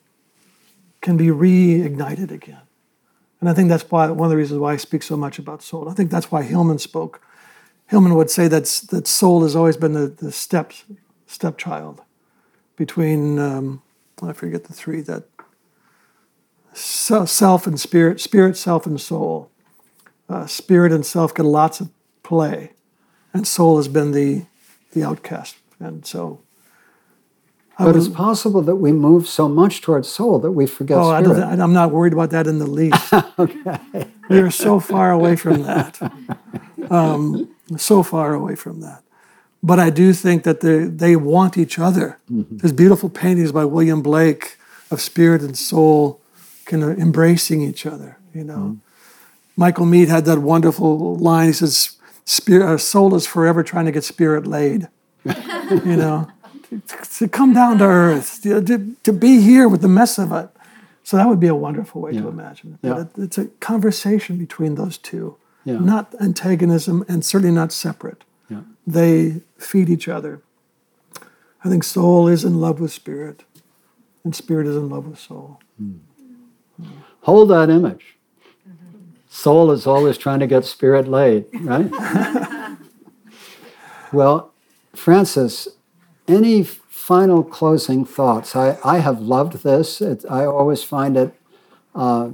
[1.01, 2.61] can be reignited again.
[3.39, 5.63] And I think that's why one of the reasons why I speak so much about
[5.63, 5.87] soul.
[5.87, 7.21] I think that's why Hillman spoke.
[7.87, 10.73] Hillman would say that, that soul has always been the, the step,
[11.25, 12.01] stepchild
[12.75, 13.81] between, um,
[14.23, 15.25] I forget the three, that
[16.73, 19.51] self and spirit, spirit, self, and soul.
[20.27, 21.89] Uh, spirit and self get lots of
[22.21, 22.73] play
[23.33, 24.45] and soul has been the
[24.91, 25.57] the outcast.
[25.79, 26.41] And so,
[27.77, 31.21] I but it's possible that we move so much towards soul that we forget oh,
[31.21, 31.43] spirit.
[31.43, 33.13] I am not worried about that in the least.
[33.39, 34.07] okay.
[34.29, 35.99] We are so far away from that.
[36.89, 39.03] Um, so far away from that.
[39.61, 42.17] But I do think that they, they want each other.
[42.31, 42.57] Mm-hmm.
[42.57, 44.57] There's beautiful paintings by William Blake
[44.89, 46.21] of spirit and soul
[46.65, 48.55] kind of embracing each other, you know.
[48.55, 48.75] Mm-hmm.
[49.57, 51.47] Michael Meade had that wonderful line.
[51.47, 54.87] He says, spirit, our soul is forever trying to get spirit laid.
[55.25, 56.29] you know,
[56.69, 56.81] to,
[57.17, 60.49] to, come down to earth, to, to, to, be here with the mess of it.
[61.03, 62.21] So that would be a wonderful way yeah.
[62.21, 62.87] to imagine it.
[62.87, 63.05] Yeah.
[63.17, 65.35] It's a conversation between those two,
[65.65, 65.77] yeah.
[65.77, 68.23] not antagonism and certainly not separate.
[68.85, 70.41] They feed each other.
[71.63, 73.43] I think soul is in love with spirit,
[74.23, 75.59] and spirit is in love with soul.
[75.81, 75.99] Mm.
[77.21, 78.19] Hold that image
[79.29, 81.89] soul is always trying to get spirit laid, right?
[84.11, 84.51] well,
[84.93, 85.67] Francis,
[86.27, 88.55] any final closing thoughts?
[88.55, 90.01] I, I have loved this.
[90.01, 91.33] It, I always find it
[91.95, 92.31] uh,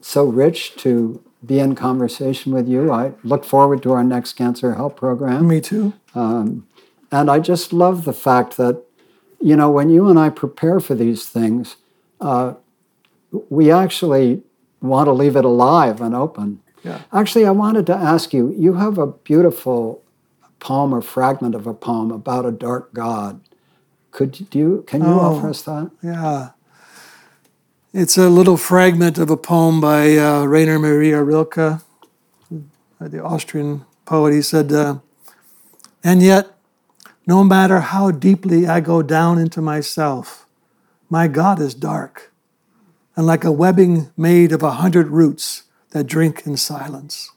[0.00, 2.92] so rich to be in conversation with you.
[2.92, 5.48] I look forward to our next cancer help program.
[5.48, 5.94] Me too.
[6.14, 6.66] Um,
[7.10, 8.82] and I just love the fact that,
[9.40, 11.76] you know, when you and I prepare for these things,
[12.20, 12.54] uh,
[13.48, 14.42] we actually
[14.80, 16.60] want to leave it alive and open.
[16.84, 17.02] Yeah.
[17.12, 20.02] Actually, I wanted to ask you you have a beautiful
[20.58, 23.40] poem or fragment of a poem about a dark god.
[24.10, 25.90] Could you, can you oh, offer us that?
[26.02, 26.50] Yeah.
[27.92, 31.80] It's a little fragment of a poem by uh, Rainer Maria Rilke,
[33.00, 34.32] the Austrian poet.
[34.32, 35.00] He said, uh,
[36.04, 36.56] And yet,
[37.26, 40.46] no matter how deeply I go down into myself,
[41.08, 42.30] my God is dark
[43.16, 47.32] and like a webbing made of a hundred roots that drink in silence.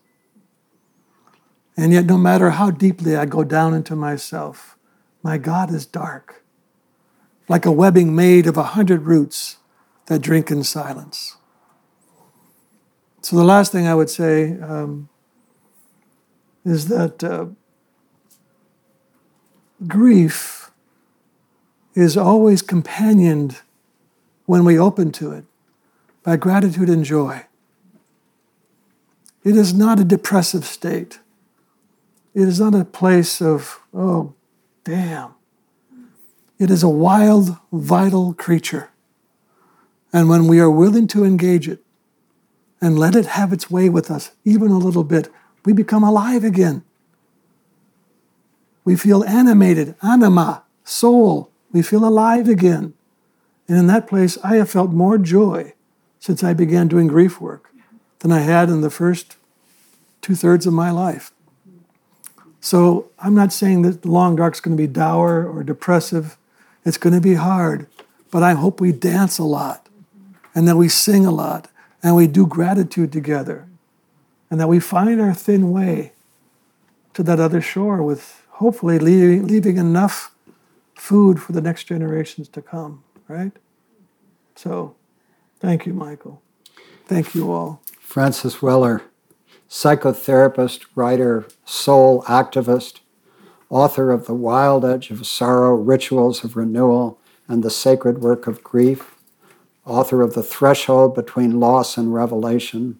[1.75, 4.77] And yet, no matter how deeply I go down into myself,
[5.23, 6.43] my God is dark,
[7.49, 9.57] like a webbing made of a hundred roots
[10.07, 11.37] that drink in silence.
[13.21, 15.07] So, the last thing I would say um,
[16.65, 17.45] is that uh,
[19.87, 20.71] grief
[21.95, 23.61] is always companioned
[24.45, 25.45] when we open to it
[26.23, 27.45] by gratitude and joy.
[29.43, 31.19] It is not a depressive state.
[32.33, 34.33] It is not a place of, oh,
[34.83, 35.35] damn.
[36.59, 38.89] It is a wild, vital creature
[40.13, 41.83] And when we are willing to engage it
[42.79, 45.29] and let it have its way with us, even a little bit,
[45.65, 46.83] we become alive again.
[48.85, 51.49] We feel animated, anima, soul.
[51.71, 52.93] We feel alive again.
[53.67, 55.73] And in that place, I have felt more joy
[56.19, 57.71] since I began doing grief work
[58.19, 59.37] than I had in the first
[60.21, 61.31] two thirds of my life.
[62.61, 66.37] So I'm not saying that the long dark is going to be dour or depressive.
[66.85, 67.87] It's going to be hard,
[68.31, 69.82] but I hope we dance a lot
[70.55, 71.69] and that we sing a lot
[72.01, 73.67] and we do gratitude together
[74.49, 76.11] and that we find our thin way
[77.13, 80.35] to that other shore with hopefully leaving, leaving enough
[80.95, 83.51] food for the next generations to come, right?
[84.55, 84.95] So
[85.59, 86.41] thank you, Michael.
[87.05, 87.81] Thank you all.
[87.99, 89.01] Francis Weller,
[89.69, 92.99] psychotherapist, writer, soul activist,
[93.69, 98.63] author of The Wild Edge of Sorrow Rituals of Renewal and the Sacred Work of
[98.63, 99.12] Grief,
[99.85, 102.99] author of The Threshold Between Loss and Revelation,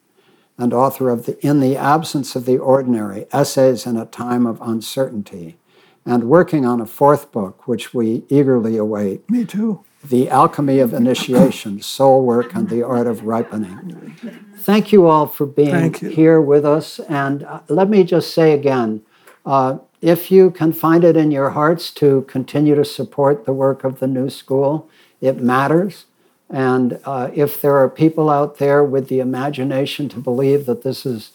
[0.58, 4.62] and author of the In the Absence of the Ordinary Essays in a Time of
[4.62, 5.58] Uncertainty,
[6.06, 9.84] and working on a fourth book, which we eagerly await Me too.
[10.04, 14.18] The Alchemy of Initiation Soul Work and the Art of Ripening.
[14.58, 17.00] Thank you all for being here with us.
[17.00, 19.02] And uh, let me just say again
[19.46, 23.86] uh, if you can find it in your hearts to continue to support the work
[23.86, 24.90] of the New School,
[25.22, 26.06] it matters.
[26.50, 31.06] And uh, if there are people out there with the imagination to believe that this
[31.06, 31.32] is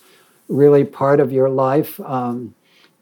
[0.48, 2.54] really part of your life um,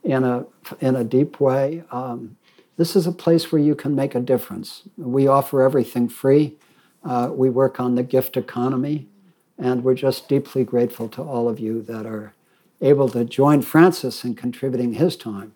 [0.02, 0.46] in, a,
[0.80, 2.36] in a deep way, um,
[2.76, 4.82] this is a place where you can make a difference.
[4.96, 6.56] We offer everything free.
[7.04, 9.08] Uh, we work on the gift economy.
[9.58, 12.34] And we're just deeply grateful to all of you that are
[12.80, 15.54] able to join Francis in contributing his time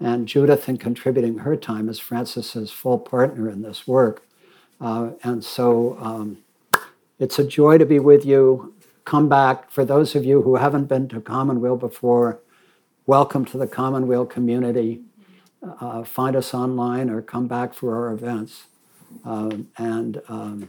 [0.00, 4.25] and Judith in contributing her time as Francis's full partner in this work.
[4.80, 6.38] Uh, and so um,
[7.18, 8.74] it's a joy to be with you.
[9.04, 9.70] Come back.
[9.70, 12.40] For those of you who haven't been to Commonweal before,
[13.06, 15.02] welcome to the Commonweal community.
[15.80, 18.66] Uh, find us online or come back for our events.
[19.24, 20.68] Um, and um,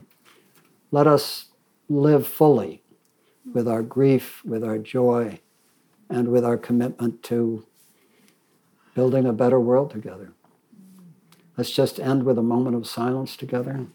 [0.91, 1.47] let us
[1.89, 2.81] live fully
[3.53, 5.39] with our grief, with our joy,
[6.09, 7.65] and with our commitment to
[8.93, 10.31] building a better world together.
[11.57, 13.87] Let's just end with a moment of silence together.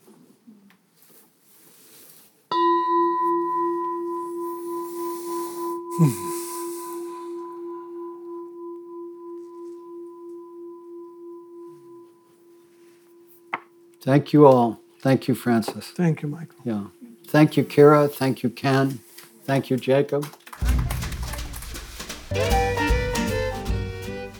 [14.03, 14.81] Thank you all.
[14.99, 15.87] Thank you, Francis.
[15.87, 16.59] Thank you, Michael.
[16.65, 16.85] Yeah.
[17.29, 18.11] Thank you, Kira.
[18.11, 18.99] Thank you, Ken.
[19.45, 20.27] Thank you, Jacob.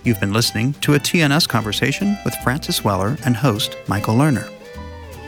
[0.05, 4.51] You've been listening to a TNS conversation with Francis Weller and host Michael Lerner.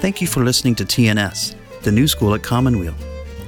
[0.01, 2.94] Thank you for listening to TNS, the New School at Commonweal.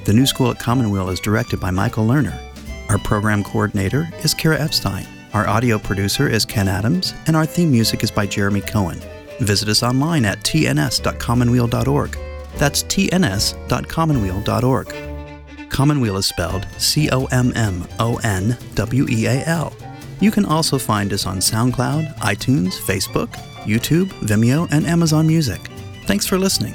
[0.04, 2.45] The New School at Commonweal is directed by Michael Lerner.
[2.88, 5.06] Our program coordinator is Kira Epstein.
[5.32, 9.00] Our audio producer is Ken Adams, and our theme music is by Jeremy Cohen.
[9.40, 12.18] Visit us online at tns.commonweal.org.
[12.56, 15.68] That's tns.commonweal.org.
[15.68, 19.76] Commonweal is spelled C O M M O N W E A L.
[20.20, 23.28] You can also find us on SoundCloud, iTunes, Facebook,
[23.64, 25.60] YouTube, Vimeo, and Amazon Music.
[26.06, 26.72] Thanks for listening.